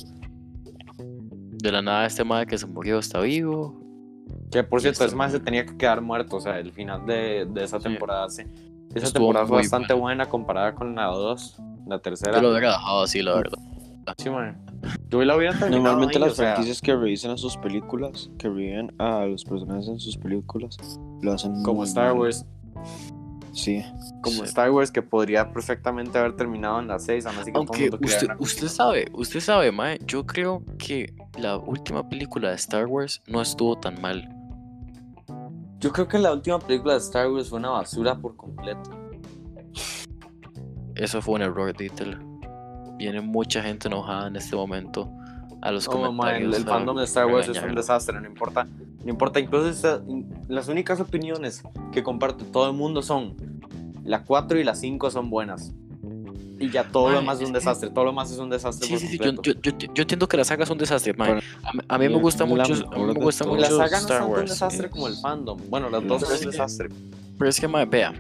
De 1.00 1.72
la 1.72 1.82
nada 1.82 2.06
este 2.06 2.24
madre 2.24 2.46
que 2.46 2.58
se 2.58 2.68
murió 2.68 3.00
está 3.00 3.22
vivo. 3.22 3.87
Que 4.52 4.64
por 4.64 4.82
cierto, 4.82 5.04
es 5.06 5.14
más, 5.14 5.32
se 5.32 5.40
tenía 5.40 5.66
que 5.66 5.76
quedar 5.78 6.02
muerto, 6.02 6.38
o 6.38 6.42
sea, 6.42 6.58
el 6.60 6.72
final 6.72 7.06
de, 7.06 7.46
de 7.50 7.64
esa 7.64 7.78
Sí. 7.80 7.84
temporada, 7.84 8.30
sí. 8.30 8.44
Esa 8.96 9.08
Estuvo 9.08 9.26
temporada 9.26 9.46
fue 9.48 9.58
bastante 9.58 9.94
buena 9.94 10.28
comparada 10.28 10.74
con 10.74 10.96
la 10.96 11.06
2, 11.08 11.58
la 11.88 12.00
tercera. 12.00 12.38
Yo 12.38 12.42
lo 12.42 12.52
hubiera 12.52 12.72
dejado 12.72 13.02
así, 13.04 13.22
la 13.22 13.36
verdad. 13.36 13.58
Sí, 14.18 14.30
man. 14.30 14.58
Yo 15.10 15.22
la 15.26 15.36
hubiera 15.36 15.52
terminado 15.52 15.84
Normalmente 15.84 16.18
ahí, 16.18 16.22
las 16.24 16.32
o 16.32 16.36
sea, 16.36 16.46
franquicias 16.54 16.82
que 16.82 16.96
revisan 16.96 17.32
a 17.32 17.38
sus 17.38 17.58
películas, 17.58 18.30
que 18.38 18.48
reviven 18.48 18.94
a 19.00 19.26
los 19.26 19.44
personajes 19.44 19.88
en 19.90 20.00
sus 20.00 20.16
películas, 20.18 20.78
lo 21.22 21.34
hacen 21.34 21.62
como 21.64 21.80
muy 21.80 21.88
Star 21.88 22.12
mal. 22.14 22.22
Wars, 22.22 22.46
Sí. 23.52 23.84
como 24.22 24.38
Sí. 24.38 24.42
Star 24.44 24.72
Wars 24.72 24.92
que 24.92 25.02
podría 25.02 25.52
perfectamente 25.52 26.18
haber 26.18 26.36
terminado 26.38 26.80
en 26.80 26.88
la 26.88 27.00
6, 27.00 27.26
aún 27.26 27.36
así 27.38 27.46
que 27.48 27.52
todo 27.54 27.62
el 27.64 27.68
Aunque 27.68 27.82
mundo 27.92 27.98
usted, 28.06 28.28
usted 28.40 28.68
sabe, 28.70 29.08
usted 29.14 29.40
sabe, 29.42 29.72
mae, 29.74 30.00
yo 30.06 30.26
creo 30.26 30.64
que 30.78 31.14
la 31.38 31.58
última 31.58 32.08
película 32.08 32.50
de 32.50 32.56
Star 32.56 32.86
Wars 32.86 33.22
no 33.28 33.42
estuvo 33.42 33.78
tan 33.78 34.00
mal. 34.00 34.30
Yo 35.80 35.92
creo 35.92 36.08
que 36.08 36.18
la 36.18 36.34
última 36.34 36.60
película 36.60 36.94
de 36.94 37.00
Star 37.00 37.30
Wars 37.32 37.50
fue 37.50 37.60
una 37.60 37.70
basura 37.70 38.16
por 38.16 38.36
completo. 38.36 38.90
Eso 40.96 41.22
fue 41.22 41.36
un 41.36 41.44
error, 41.44 41.76
Dieter. 41.76 42.18
Viene 42.98 43.22
mucha 43.22 43.62
gente 43.62 43.88
enojada 43.88 44.28
en 44.28 44.36
este 44.38 44.56
momento 44.56 45.12
a 45.62 45.72
los 45.72 45.88
man, 45.88 45.98
comentarios. 45.98 46.58
el, 46.58 46.64
fandom 46.66 46.98
de 46.98 47.04
Star 47.04 47.28
Wars 47.28 47.48
es 47.48 47.62
un 47.62 47.76
desastre, 47.76 48.20
no 48.20 48.28
importa. 48.28 48.68
No 49.04 49.12
importa, 49.12 49.40
incluso 49.40 49.70
esta- 49.70 50.02
las 50.48 50.68
únicas 50.68 51.00
opiniones 51.00 51.64
que 51.92 52.02
comparte 52.04 52.44
todo 52.46 52.68
el 52.70 52.76
mundo 52.76 53.04
son 53.04 53.36
la 54.04 54.24
4 54.24 54.60
y 54.60 54.64
la 54.64 54.74
5 54.74 55.12
son 55.12 55.30
buenas. 55.30 55.74
Y 56.68 56.72
ya 56.72 56.84
todo 56.84 57.10
lo 57.10 57.20
demás 57.20 57.38
es 57.40 57.48
un 57.48 57.54
que- 57.54 57.60
desastre, 57.60 57.90
todo 57.90 58.04
lo 58.06 58.12
demás 58.12 58.32
es 58.32 58.38
un 58.40 58.50
desastre 58.50 58.88
Sí, 58.88 58.94
por 58.94 59.00
sí, 59.02 59.08
sí, 59.08 59.18
yo, 59.18 59.32
yo, 59.42 59.54
yo, 59.62 59.72
yo 59.94 60.02
entiendo 60.02 60.28
que 60.28 60.38
la 60.38 60.44
saga 60.44 60.64
es 60.64 60.70
un 60.70 60.78
desastre. 60.78 61.14
Pero- 61.14 61.40
A, 61.64 61.74
mí- 61.74 61.80
a 61.88 61.98
mí 61.98 62.10
me 62.10 62.20
gusta 62.20 62.46
mucho, 62.46 62.74
a 62.74 62.98
mí 62.98 63.04
me 63.06 63.14
gusta 63.14 63.46
todas. 63.46 63.62
la 63.62 63.68
mucho 63.70 63.78
saga 63.78 63.90
no 63.92 63.98
es 63.98 64.02
Star 64.04 64.24
un 64.24 64.32
Wars. 64.32 64.50
desastre 64.52 64.86
es- 64.88 64.92
como 64.92 65.08
el 65.08 65.16
fandom. 65.16 65.60
Bueno, 65.70 65.90
las 65.90 66.06
dos 66.06 66.20
pero 66.24 66.26
son 66.28 66.36
es 66.36 66.40
un 66.46 66.52
que- 66.52 66.52
desastre. 66.58 66.90
Pero 67.38 67.50
es 67.50 67.60
que, 67.60 67.68
mae, 67.68 67.86
vea, 67.86 68.14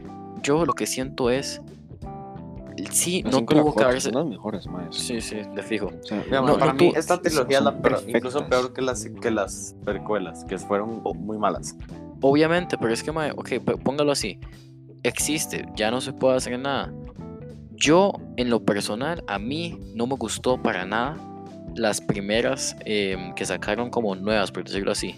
yo 0.43 0.65
lo 0.65 0.73
que 0.73 0.85
siento 0.87 1.29
es. 1.29 1.61
Sí, 2.91 3.23
no 3.23 3.43
tuvo 3.43 3.73
que 3.73 3.83
haberse. 3.83 4.11
son 4.11 4.19
las 4.21 4.25
mejores, 4.27 4.67
maes. 4.67 4.95
Sí, 4.95 5.19
sí, 5.19 5.37
de 5.55 5.63
fijo. 5.63 5.87
O 5.87 6.03
sea, 6.05 6.23
No, 6.29 6.43
man, 6.43 6.59
para 6.59 6.73
no 6.73 6.79
mí, 6.79 6.91
tú- 6.93 6.99
esta 6.99 7.19
trilogía 7.19 7.57
es 7.57 7.63
la 7.63 7.75
peor- 7.81 8.03
incluso 8.07 8.45
peor 8.47 8.71
que 8.71 8.83
las, 8.83 9.07
que 9.19 9.31
las 9.31 9.75
precuelas, 9.83 10.45
que 10.45 10.59
fueron 10.59 11.01
muy 11.15 11.37
malas. 11.39 11.75
Obviamente, 12.21 12.77
pero 12.77 12.93
es 12.93 13.01
que, 13.01 13.11
mae, 13.11 13.31
ok, 13.31 13.49
póngalo 13.83 14.11
así. 14.11 14.39
Existe, 15.01 15.65
ya 15.75 15.89
no 15.89 16.01
se 16.01 16.13
puede 16.13 16.37
hacer 16.37 16.59
nada. 16.59 16.93
Yo, 17.77 18.11
en 18.37 18.49
lo 18.49 18.59
personal, 18.65 19.23
a 19.27 19.37
mí 19.39 19.79
no 19.95 20.07
me 20.07 20.15
gustó 20.15 20.61
para 20.61 20.85
nada 20.85 21.15
las 21.75 22.01
primeras 22.01 22.75
em, 22.85 23.33
que 23.35 23.45
sacaron 23.45 23.89
como 23.91 24.15
nuevas, 24.15 24.51
por 24.51 24.63
decirlo 24.63 24.91
así. 24.91 25.15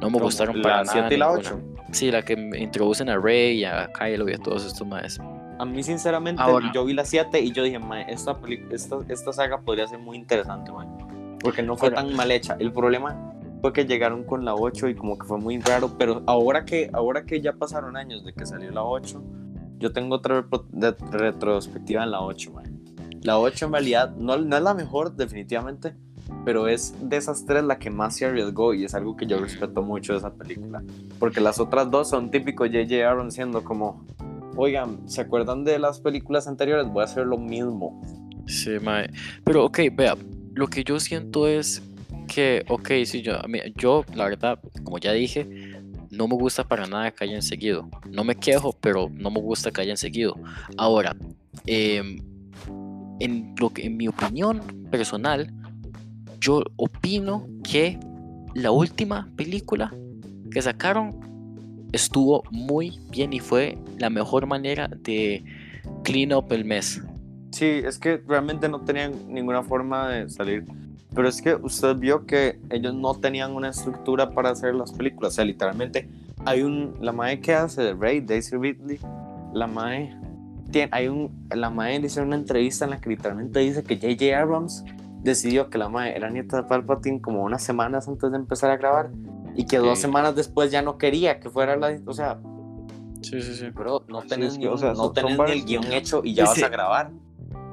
No 0.00 0.06
me 0.08 0.12
Como 0.14 0.20
gustaron 0.24 0.56
la 0.56 0.62
para 0.62 0.76
nada. 0.84 0.92
7 0.92 1.14
y 1.14 1.18
la 1.18 1.26
ninguna. 1.28 1.48
8. 1.50 1.60
Sí, 1.92 2.10
la 2.10 2.22
que 2.22 2.34
me 2.36 2.58
introducen 2.58 3.10
a 3.10 3.18
Rey, 3.18 3.62
a 3.64 3.90
Kylo 3.92 4.28
y 4.28 4.32
a 4.32 4.38
todos 4.38 4.64
estos 4.64 4.86
más. 4.86 5.20
A 5.58 5.64
mí, 5.66 5.82
sinceramente, 5.82 6.40
Ahora. 6.42 6.70
yo 6.74 6.84
vi 6.86 6.94
la 6.94 7.04
7 7.04 7.38
y 7.40 7.52
yo 7.52 7.62
dije, 7.62 7.78
"Mae, 7.78 8.06
esta, 8.10 8.36
esta, 8.70 8.96
esta 9.08 9.32
saga 9.34 9.60
podría 9.60 9.86
ser 9.86 9.98
muy 9.98 10.16
interesante, 10.16 10.72
mae", 10.72 10.88
Porque 11.40 11.62
no 11.62 11.76
fue 11.76 11.88
Ahora. 11.88 12.02
tan 12.02 12.14
mal 12.16 12.30
hecha. 12.30 12.56
El 12.58 12.72
problema 12.72 13.32
fue 13.60 13.72
que 13.72 13.84
llegaron 13.84 14.24
con 14.24 14.44
la 14.44 14.54
8 14.54 14.88
y 14.88 14.94
como 14.94 15.18
que 15.18 15.26
fue 15.26 15.38
muy 15.38 15.58
raro. 15.60 15.90
Pero 15.98 16.22
ahora 16.26 16.64
que, 16.64 16.88
ahora 16.94 17.24
que 17.26 17.40
ya 17.42 17.52
pasaron 17.52 17.96
años 17.96 18.24
de 18.24 18.32
que 18.32 18.46
salió 18.46 18.70
la 18.70 18.82
8, 18.82 19.22
yo 19.82 19.92
tengo 19.92 20.14
otra 20.16 20.46
de- 20.70 20.94
retrospectiva 21.10 22.04
en 22.04 22.10
la 22.12 22.20
8, 22.22 22.52
mae. 22.52 22.64
La 23.22 23.38
8 23.38 23.66
en 23.66 23.72
realidad 23.72 24.14
no, 24.16 24.36
no 24.38 24.56
es 24.56 24.62
la 24.62 24.74
mejor, 24.74 25.14
definitivamente. 25.14 25.94
Pero 26.44 26.66
es 26.66 26.94
de 27.00 27.16
esas 27.16 27.44
tres 27.46 27.62
la 27.62 27.78
que 27.78 27.90
más 27.90 28.16
se 28.16 28.24
arriesgó 28.26 28.74
y 28.74 28.84
es 28.84 28.94
algo 28.94 29.16
que 29.16 29.26
yo 29.26 29.38
respeto 29.38 29.82
mucho 29.82 30.12
de 30.12 30.18
esa 30.20 30.32
película. 30.32 30.82
Porque 31.18 31.40
las 31.40 31.60
otras 31.60 31.90
dos 31.90 32.08
son 32.08 32.30
típicos 32.30 32.68
J.J. 32.68 32.94
Aaron 33.08 33.30
siendo 33.30 33.62
como, 33.62 34.04
oigan, 34.56 35.08
¿se 35.08 35.20
acuerdan 35.20 35.62
de 35.64 35.78
las 35.78 36.00
películas 36.00 36.48
anteriores? 36.48 36.86
Voy 36.88 37.02
a 37.02 37.04
hacer 37.04 37.26
lo 37.26 37.38
mismo. 37.38 38.00
Sí, 38.46 38.70
mae. 38.82 39.10
Pero, 39.44 39.66
ok, 39.66 39.78
vea, 39.92 40.16
lo 40.54 40.66
que 40.66 40.82
yo 40.82 40.98
siento 40.98 41.46
es 41.46 41.82
que, 42.26 42.64
ok, 42.68 42.88
sí, 43.04 43.22
yo, 43.22 43.34
yo, 43.76 44.04
la 44.14 44.24
verdad, 44.24 44.58
como 44.82 44.98
ya 44.98 45.12
dije, 45.12 45.48
no 46.12 46.28
me 46.28 46.36
gusta 46.36 46.62
para 46.62 46.86
nada 46.86 47.10
que 47.10 47.24
hayan 47.24 47.42
seguido. 47.42 47.88
No 48.10 48.22
me 48.22 48.36
quejo, 48.36 48.76
pero 48.80 49.08
no 49.10 49.30
me 49.30 49.40
gusta 49.40 49.70
que 49.70 49.80
hayan 49.80 49.96
seguido. 49.96 50.36
Ahora, 50.76 51.16
em, 51.66 52.18
en, 53.18 53.54
lo 53.58 53.70
que, 53.70 53.86
en 53.86 53.96
mi 53.96 54.08
opinión 54.08 54.60
personal, 54.90 55.50
yo 56.38 56.62
opino 56.76 57.46
que 57.64 57.98
la 58.54 58.70
última 58.70 59.30
película 59.36 59.94
que 60.50 60.60
sacaron 60.60 61.18
estuvo 61.92 62.42
muy 62.50 63.00
bien 63.10 63.32
y 63.32 63.40
fue 63.40 63.78
la 63.98 64.10
mejor 64.10 64.46
manera 64.46 64.88
de 64.88 65.42
clean 66.04 66.34
up 66.34 66.52
el 66.52 66.66
mes. 66.66 67.00
Sí, 67.52 67.66
es 67.66 67.98
que 67.98 68.18
realmente 68.18 68.68
no 68.68 68.82
tenían 68.82 69.12
ninguna 69.28 69.62
forma 69.62 70.10
de 70.10 70.28
salir. 70.28 70.66
Pero 71.14 71.28
es 71.28 71.42
que 71.42 71.54
usted 71.54 71.96
vio 71.96 72.24
que 72.26 72.58
ellos 72.70 72.94
no 72.94 73.14
tenían 73.14 73.52
una 73.52 73.68
estructura 73.68 74.30
para 74.30 74.50
hacer 74.50 74.74
las 74.74 74.92
películas. 74.92 75.32
O 75.32 75.36
sea, 75.36 75.44
literalmente 75.44 76.08
hay 76.46 76.62
un. 76.62 76.94
La 77.00 77.12
mae 77.12 77.40
que 77.40 77.54
hace 77.54 77.82
de 77.82 77.94
Rey, 77.94 78.20
Daisy 78.20 78.56
Ridley, 78.56 78.98
la 79.52 79.66
mae. 79.66 80.16
Tiene, 80.70 80.88
hay 80.92 81.08
un, 81.08 81.46
la 81.54 81.68
mae 81.68 82.00
le 82.00 82.06
hizo 82.06 82.22
una 82.22 82.36
entrevista 82.36 82.84
en 82.86 82.92
la 82.92 83.00
que 83.00 83.10
literalmente 83.10 83.58
dice 83.60 83.82
que 83.84 83.96
J.J. 83.96 84.40
Abrams 84.40 84.84
decidió 85.22 85.68
que 85.68 85.76
la 85.76 85.90
mae 85.90 86.16
era 86.16 86.30
nieta 86.30 86.56
de 86.56 86.62
Palpatine 86.62 87.20
como 87.20 87.42
unas 87.44 87.62
semanas 87.62 88.08
antes 88.08 88.30
de 88.30 88.36
empezar 88.38 88.70
a 88.70 88.76
grabar 88.78 89.10
y 89.54 89.66
que 89.66 89.76
dos 89.76 89.98
semanas 89.98 90.34
después 90.34 90.70
ya 90.72 90.80
no 90.80 90.96
quería 90.96 91.40
que 91.40 91.50
fuera 91.50 91.76
la. 91.76 92.00
O 92.06 92.14
sea, 92.14 92.38
Sí, 93.20 93.40
sí, 93.42 93.54
sí. 93.54 93.68
bro, 93.68 94.02
no 94.08 94.22
tenés, 94.22 94.54
es 94.54 94.58
que, 94.58 94.66
o 94.68 94.76
sea, 94.78 94.94
no 94.94 95.12
tenés 95.12 95.38
ni 95.38 95.52
el 95.52 95.64
guion 95.64 95.92
hecho 95.92 96.22
y 96.24 96.32
ya 96.34 96.44
Ese- 96.44 96.62
vas 96.62 96.70
a 96.70 96.72
grabar. 96.72 97.10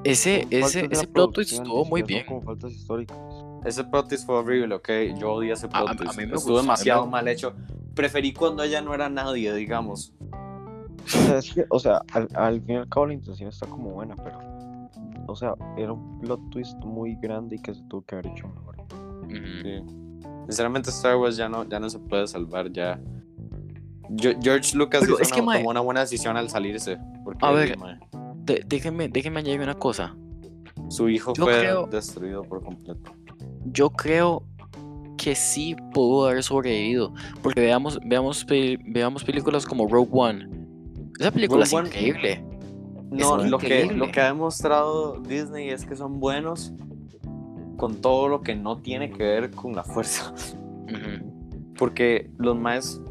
Ese, 0.04 0.47
ese, 0.49 0.88
ese 0.91 1.08
plot 1.08 1.34
twist 1.34 1.54
estuvo 1.54 1.84
muy 1.86 2.04
bien. 2.04 2.25
Como 2.25 2.41
faltas 2.41 2.71
históricas. 2.71 3.17
Ese 3.65 3.84
plot 3.84 4.08
twist 4.10 4.26
fue 4.26 4.36
horrible, 4.36 4.76
ok. 4.76 4.89
Yo 5.17 5.34
odié 5.34 5.54
ese 5.54 5.67
A- 5.67 5.69
plot 5.69 5.89
a- 5.89 5.93
mí 5.93 6.00
me 6.17 6.24
Estuvo 6.24 6.34
gustó, 6.34 6.58
demasiado 6.62 7.06
me- 7.06 7.12
mal 7.12 7.28
hecho. 7.28 7.54
Preferí 7.93 8.34
cuando 8.34 8.63
ella 8.63 8.82
no 8.82 8.93
era 8.93 9.10
nadie, 9.10 9.54
digamos. 9.54 10.13
O 10.22 11.08
sea, 11.08 11.38
es 11.38 11.54
que, 11.54 11.65
o 11.69 11.80
sea, 11.80 12.02
al, 12.13 12.28
al 12.36 12.62
fin 12.62 12.76
y 12.76 12.78
al 12.78 12.89
cabo 12.89 13.08
la 13.08 13.13
intención 13.13 13.50
está 13.50 13.65
como 13.67 13.89
buena, 13.91 14.15
pero. 14.15 14.39
O 15.28 15.36
sea, 15.36 15.54
era 15.78 15.93
un 15.93 16.19
plot 16.19 16.50
twist 16.50 16.78
muy 16.84 17.15
grande 17.22 17.58
y 17.58 17.60
que 17.62 17.74
se 17.74 17.84
tuvo 17.84 18.02
que 18.04 18.15
haber 18.15 18.28
hecho 18.28 18.48
mejor. 18.48 18.78
Sí. 19.30 19.84
Sinceramente, 20.45 20.89
Star 20.89 21.17
Wars 21.17 21.38
ya 21.38 21.48
no, 21.50 21.63
ya 21.67 21.80
no 21.80 21.89
se 21.89 22.00
puede 22.00 22.28
salvar. 22.28 22.72
ya 22.72 23.00
Yo- 24.12 24.32
George 24.41 24.76
Lucas 24.76 25.02
Pero 25.02 25.13
hizo 25.13 25.22
es 25.22 25.32
que, 25.32 25.39
una- 25.41 25.45
mae- 25.45 25.60
tomó 25.60 25.69
una 25.69 25.82
buena 25.82 26.00
decisión 26.02 26.36
al 26.36 26.50
salirse. 26.50 26.98
Porque, 27.24 27.45
A 27.45 27.52
ver, 27.52 27.78
mae, 27.78 28.00
De- 28.38 28.63
déjenme, 28.67 29.08
déjenme 29.08 29.39
añadir 29.41 29.62
una 29.62 29.76
cosa. 29.76 30.15
su 30.88 31.08
hijo 31.10 31.34
yo 31.36 31.43
fue 31.43 31.60
creo- 31.60 31.86
destruido 31.86 32.41
por 32.43 32.63
completo. 32.63 33.12
Yo 33.65 33.89
creo 33.91 34.43
que 35.17 35.36
sí 35.36 35.76
pudo 35.93 36.28
haber 36.30 36.43
sobrevivido. 36.43 37.13
Porque 37.41 37.60
veamos, 37.62 38.00
veamos, 38.06 38.45
veamos 38.86 39.24
películas 39.24 39.65
como 39.65 39.88
Rogue 39.88 40.10
One. 40.12 40.50
Esa 41.19 41.32
película 41.32 41.63
es 41.63 41.74
One- 41.74 41.88
increíble. 41.89 42.43
No, 43.12 43.41
Es 43.43 43.50
lo 43.50 43.58
que, 43.58 43.86
lo 43.86 44.12
que 44.12 44.22
ha 44.22 44.26
demostrado 44.28 45.19
Disney 45.19 45.69
es 45.69 45.84
que 45.86 45.95
son 45.95 46.19
buenos 46.19 46.74
con 47.76 47.95
todo 48.02 48.28
lo 48.28 48.41
que 48.41 48.56
no 48.56 48.78
tiene 48.78 49.10
que 49.12 49.24
ver 49.24 49.52
con 49.52 49.76
la 49.76 49.84
fuerza. 49.84 50.34
Porque 51.78 52.30
los 52.38 52.58
más 52.58 53.02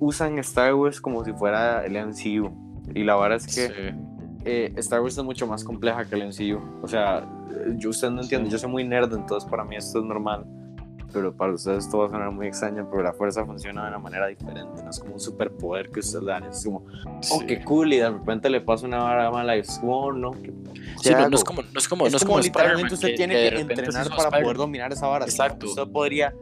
usan 0.00 0.38
Star 0.40 0.74
Wars 0.74 1.00
como 1.00 1.24
si 1.24 1.32
fuera 1.32 1.84
el 1.86 1.96
MCU. 1.96 2.50
Y 2.94 3.04
la 3.04 3.16
verdad 3.16 3.38
es 3.38 3.46
que 3.54 3.68
Sí. 3.68 3.98
Eh, 4.46 4.72
Star 4.76 5.00
Wars 5.02 5.18
es 5.18 5.24
mucho 5.24 5.46
más 5.46 5.62
compleja 5.64 6.04
que 6.06 6.14
el 6.14 6.22
MCU. 6.28 6.60
O 6.82 6.88
sea, 6.88 7.26
yo 7.76 7.90
usted 7.90 8.10
no 8.10 8.22
entiende, 8.22 8.48
Sí. 8.48 8.52
yo 8.52 8.58
soy 8.58 8.70
muy 8.70 8.84
nerd, 8.84 9.12
entonces 9.12 9.48
para 9.50 9.64
mí 9.64 9.76
esto 9.76 9.98
es 9.98 10.04
normal. 10.04 10.44
Pero 11.12 11.32
para 11.34 11.54
ustedes 11.54 11.84
esto 11.84 11.98
va 11.98 12.06
a 12.06 12.10
sonar 12.10 12.30
muy 12.30 12.46
extraño, 12.48 12.88
pero 12.90 13.02
la 13.02 13.12
fuerza 13.12 13.44
funciona 13.46 13.82
de 13.84 13.88
una 13.88 13.98
manera 13.98 14.26
diferente. 14.26 14.82
No 14.82 14.90
es 14.90 14.98
como 14.98 15.14
un 15.14 15.20
superpoder 15.20 15.90
que 15.90 16.00
usted 16.00 16.20
le 16.20 16.26
da. 16.26 16.38
Es 16.38 16.64
como, 16.64 16.78
oh, 17.06 17.18
Sí. 17.22 17.46
qué 17.46 17.64
cool, 17.64 17.92
y 17.92 17.98
de 17.98 18.10
repente 18.10 18.50
le 18.50 18.60
pasa 18.60 18.86
una 18.86 18.98
vara 18.98 19.30
mala 19.30 19.56
y 19.56 19.60
es 19.60 19.78
como, 19.78 19.98
oh, 19.98 20.12
no, 20.12 20.32
¿qué, 20.32 20.52
Sí, 21.02 21.10
no, 21.12 21.28
no 21.28 21.36
es 21.36 21.44
como, 21.44 21.62
no 21.62 21.78
es 21.78 21.88
como, 21.88 22.06
es 22.06 22.12
no 22.12 22.16
es 22.16 22.22
como, 22.24 22.34
como 22.34 22.44
literalmente 22.44 22.94
usted 22.94 23.14
tiene 23.14 23.36
de 23.36 23.50
que, 23.50 23.56
se 23.56 23.62
entrenar 23.62 24.08
para 24.10 24.30
poder 24.42 24.56
dominar 24.56 24.92
esa 24.92 25.06
vara. 25.06 25.24
Exacto. 25.24 25.66
Usted 25.66 25.86
podría, 25.88 26.34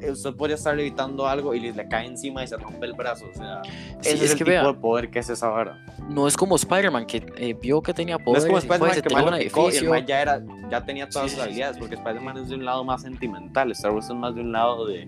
eh, 0.00 0.10
usted 0.10 0.34
podría 0.34 0.56
estar 0.56 0.74
levitando 0.76 1.26
algo 1.26 1.54
y 1.54 1.60
le, 1.60 1.72
le 1.72 1.88
cae 1.88 2.06
encima 2.06 2.42
y 2.42 2.46
se 2.48 2.56
rompe 2.56 2.86
el 2.86 2.94
brazo. 2.94 3.26
O 3.32 3.34
sea, 3.36 3.60
Sí, 3.64 3.70
ese 4.00 4.10
es 4.14 4.22
es, 4.22 4.30
el 4.32 4.38
que 4.38 4.44
tipo 4.44 4.50
vea, 4.50 4.62
de 4.66 4.74
poder 4.74 5.10
que 5.10 5.18
es 5.18 5.28
esa 5.30 5.48
vara. 5.48 5.84
no 6.08 6.26
es 6.26 6.36
como 6.36 6.56
Spider-Man 6.56 7.06
que 7.06 7.24
eh, 7.36 7.54
vio 7.60 7.82
que 7.82 7.92
tenía 7.94 8.18
No 8.18 8.24
poderes 8.24 8.44
es 8.44 8.48
como 8.48 8.58
Spider-Man 8.58 8.90
que 8.94 9.02
tiró 9.02 9.16
a 9.18 9.22
más 9.22 9.32
un 9.32 9.38
picó 9.40 9.70
y 9.70 10.06
ya, 10.06 10.22
era, 10.22 10.42
ya 10.70 10.84
tenía 10.84 11.08
todas 11.08 11.30
Sí, 11.30 11.36
sus 11.36 11.44
habilidades, 11.44 11.78
porque 11.78 11.94
Spider-Man 11.96 12.38
es 12.38 12.48
de 12.48 12.54
un 12.54 12.64
lado 12.64 12.84
más 12.84 13.02
sentimental. 13.02 13.70
Star 13.72 13.92
Wars 13.92 14.06
es 14.08 14.14
más 14.14 14.34
de 14.34 14.40
un 14.40 14.52
lado 14.52 14.86
de. 14.86 15.06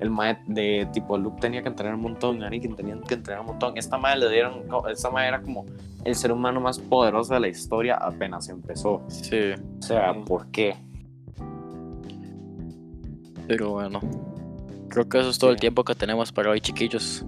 El 0.00 0.10
mae 0.10 0.38
de 0.46 0.86
tipo 0.92 1.18
Luke 1.18 1.38
tenía 1.40 1.60
que 1.60 1.68
entrenar 1.68 1.96
un 1.96 2.02
montón, 2.02 2.40
Anakin 2.44 2.76
tenía 2.76 2.96
que 3.08 3.14
entrenar 3.14 3.40
un 3.40 3.46
montón. 3.48 3.76
Esta 3.76 3.98
madre 3.98 4.20
le 4.20 4.30
dieron, 4.30 4.62
esta 4.92 5.10
madre 5.10 5.26
era 5.26 5.42
como 5.42 5.66
el 6.08 6.14
ser 6.14 6.32
humano 6.32 6.60
más 6.60 6.78
poderoso 6.78 7.34
de 7.34 7.40
la 7.40 7.48
historia 7.48 7.96
apenas 7.96 8.48
empezó. 8.48 9.02
Sí, 9.08 9.52
O 9.78 9.82
sea, 9.82 10.12
Sí. 10.14 10.20
¿por 10.26 10.46
qué? 10.50 10.74
pero 13.46 13.70
bueno. 13.70 14.00
Creo 14.88 15.08
que 15.08 15.20
eso 15.20 15.30
es 15.30 15.38
todo 15.38 15.50
el 15.50 15.56
tiempo 15.58 15.84
que 15.84 15.94
tenemos 15.94 16.32
para 16.32 16.50
hoy, 16.50 16.60
chiquillos. 16.60 17.24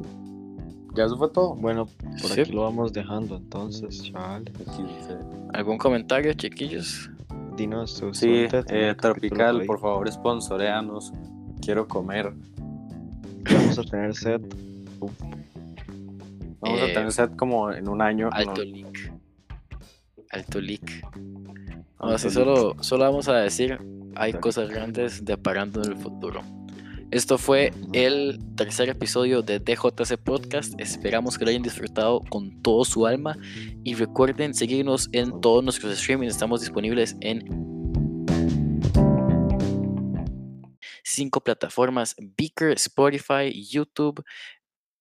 Ya 0.94 1.04
eso 1.04 1.16
fue 1.16 1.28
todo. 1.30 1.54
Bueno, 1.54 1.86
por 2.20 2.30
Sí. 2.30 2.40
aquí 2.40 2.52
lo 2.52 2.62
vamos 2.62 2.92
dejando 2.92 3.36
entonces, 3.36 4.02
chaval. 4.02 4.50
¿Algún 5.54 5.78
comentario, 5.78 6.32
chiquillos? 6.34 7.10
Dinos 7.56 7.98
tu 7.98 8.12
Sí, 8.14 8.46
eh, 8.68 8.94
Tropical, 9.00 9.64
por 9.66 9.78
favor, 9.80 10.10
sponsoreanos. 10.10 11.12
Quiero 11.60 11.86
comer. 11.86 12.32
Vamos 13.50 13.78
a 13.78 13.82
tener 13.84 14.14
set. 14.14 14.42
Uf, 15.00 15.12
Vamos 16.60 16.80
Eh, 16.80 16.90
a 16.90 16.94
tener 16.94 17.12
set 17.12 17.36
como 17.36 17.72
en 17.72 17.88
un 17.88 18.02
año. 18.02 18.28
Alto 18.32 18.64
¿no? 18.64 18.70
leak. 18.70 19.12
Alto 20.30 20.60
leak. 20.60 21.04
Alto 21.04 21.88
Ahora 21.98 22.18
sí, 22.18 22.24
leak. 22.28 22.34
solo, 22.34 22.76
solo 22.82 23.04
vamos 23.04 23.28
a 23.28 23.34
decir, 23.36 23.78
hay 24.14 24.32
Alto 24.32 24.40
cosas 24.40 24.70
grandes 24.70 25.24
deparando 25.24 25.82
en 25.82 25.92
el 25.92 25.96
futuro. 25.96 26.42
Esto 27.10 27.38
fue 27.38 27.72
el 27.92 28.38
tercer 28.56 28.88
episodio 28.88 29.42
de 29.42 29.58
DJC 29.58 30.16
Podcast. 30.16 30.78
Esperamos 30.80 31.36
que 31.36 31.44
lo 31.44 31.50
hayan 31.50 31.62
disfrutado 31.62 32.20
con 32.28 32.62
todo 32.62 32.84
su 32.84 33.04
alma. 33.04 33.36
Y 33.82 33.94
recuerden 33.94 34.54
seguirnos 34.54 35.08
en 35.10 35.40
todos 35.40 35.64
nuestros 35.64 35.98
streamings. 35.98 36.32
Estamos 36.34 36.60
disponibles 36.60 37.16
en 37.20 37.44
cinco 41.02 41.40
plataformas: 41.40 42.14
Beaker, 42.38 42.72
Spotify, 42.76 43.50
YouTube, 43.68 44.22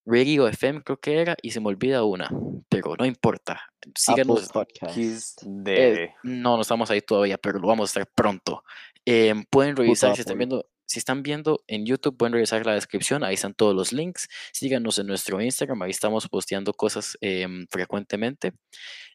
Radio 0.10 0.48
FM, 0.48 0.82
creo 0.82 0.98
que 0.98 1.22
era. 1.22 1.36
Y 1.42 1.52
se 1.52 1.60
me 1.60 1.68
olvida 1.68 2.04
una, 2.04 2.30
pero 2.68 2.96
no 2.98 3.06
importa. 3.06 3.62
Síganos. 3.96 4.50
Podcast. 4.50 5.42
De. 5.44 6.04
Eh, 6.04 6.16
no, 6.24 6.56
no 6.56 6.62
estamos 6.62 6.90
ahí 6.90 7.02
todavía, 7.02 7.38
pero 7.38 7.60
lo 7.60 7.68
vamos 7.68 7.90
a 7.90 8.02
estar 8.02 8.14
pronto. 8.16 8.64
Em, 9.06 9.44
pueden 9.50 9.76
revisar 9.76 10.16
si 10.16 10.22
están 10.22 10.38
viendo. 10.38 10.66
Si 10.86 10.98
están 10.98 11.22
viendo 11.22 11.64
en 11.68 11.86
YouTube, 11.86 12.18
pueden 12.18 12.34
revisar 12.34 12.66
la 12.66 12.74
descripción, 12.74 13.24
ahí 13.24 13.36
están 13.36 13.54
todos 13.54 13.76
los 13.76 13.94
links. 13.94 14.28
Síganos 14.52 14.98
en 14.98 15.06
nuestro 15.06 15.40
Instagram, 15.40 15.84
ahí 15.84 15.92
estamos 15.92 16.28
posteando 16.28 16.74
cosas 16.74 17.16
em, 17.22 17.68
frecuentemente. 17.70 18.54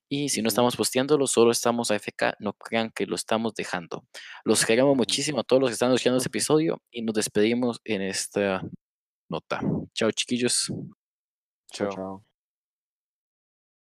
Y 0.08 0.28
si 0.28 0.40
no 0.40 0.48
estamos 0.48 0.76
posteándolo, 0.76 1.26
solo 1.26 1.50
estamos 1.50 1.90
AFK, 1.90 2.34
no 2.38 2.52
crean 2.52 2.92
que 2.94 3.06
lo 3.06 3.16
estamos 3.16 3.54
dejando. 3.54 4.04
Los 4.44 4.64
queremos 4.64 4.96
muchísimo 4.96 5.40
a 5.40 5.42
todos 5.42 5.60
los 5.60 5.70
que 5.70 5.72
están 5.72 5.90
escuchando 5.90 6.18
este 6.18 6.28
episodio 6.28 6.80
y 6.92 7.02
nos 7.02 7.16
despedimos 7.16 7.80
en 7.84 8.02
esta 8.02 8.62
nota. 9.34 9.60
Chao, 9.92 10.10
chiquillos. 10.10 10.70
Chao, 11.72 11.88
Chao. 11.88 11.90
chao. 11.90 12.33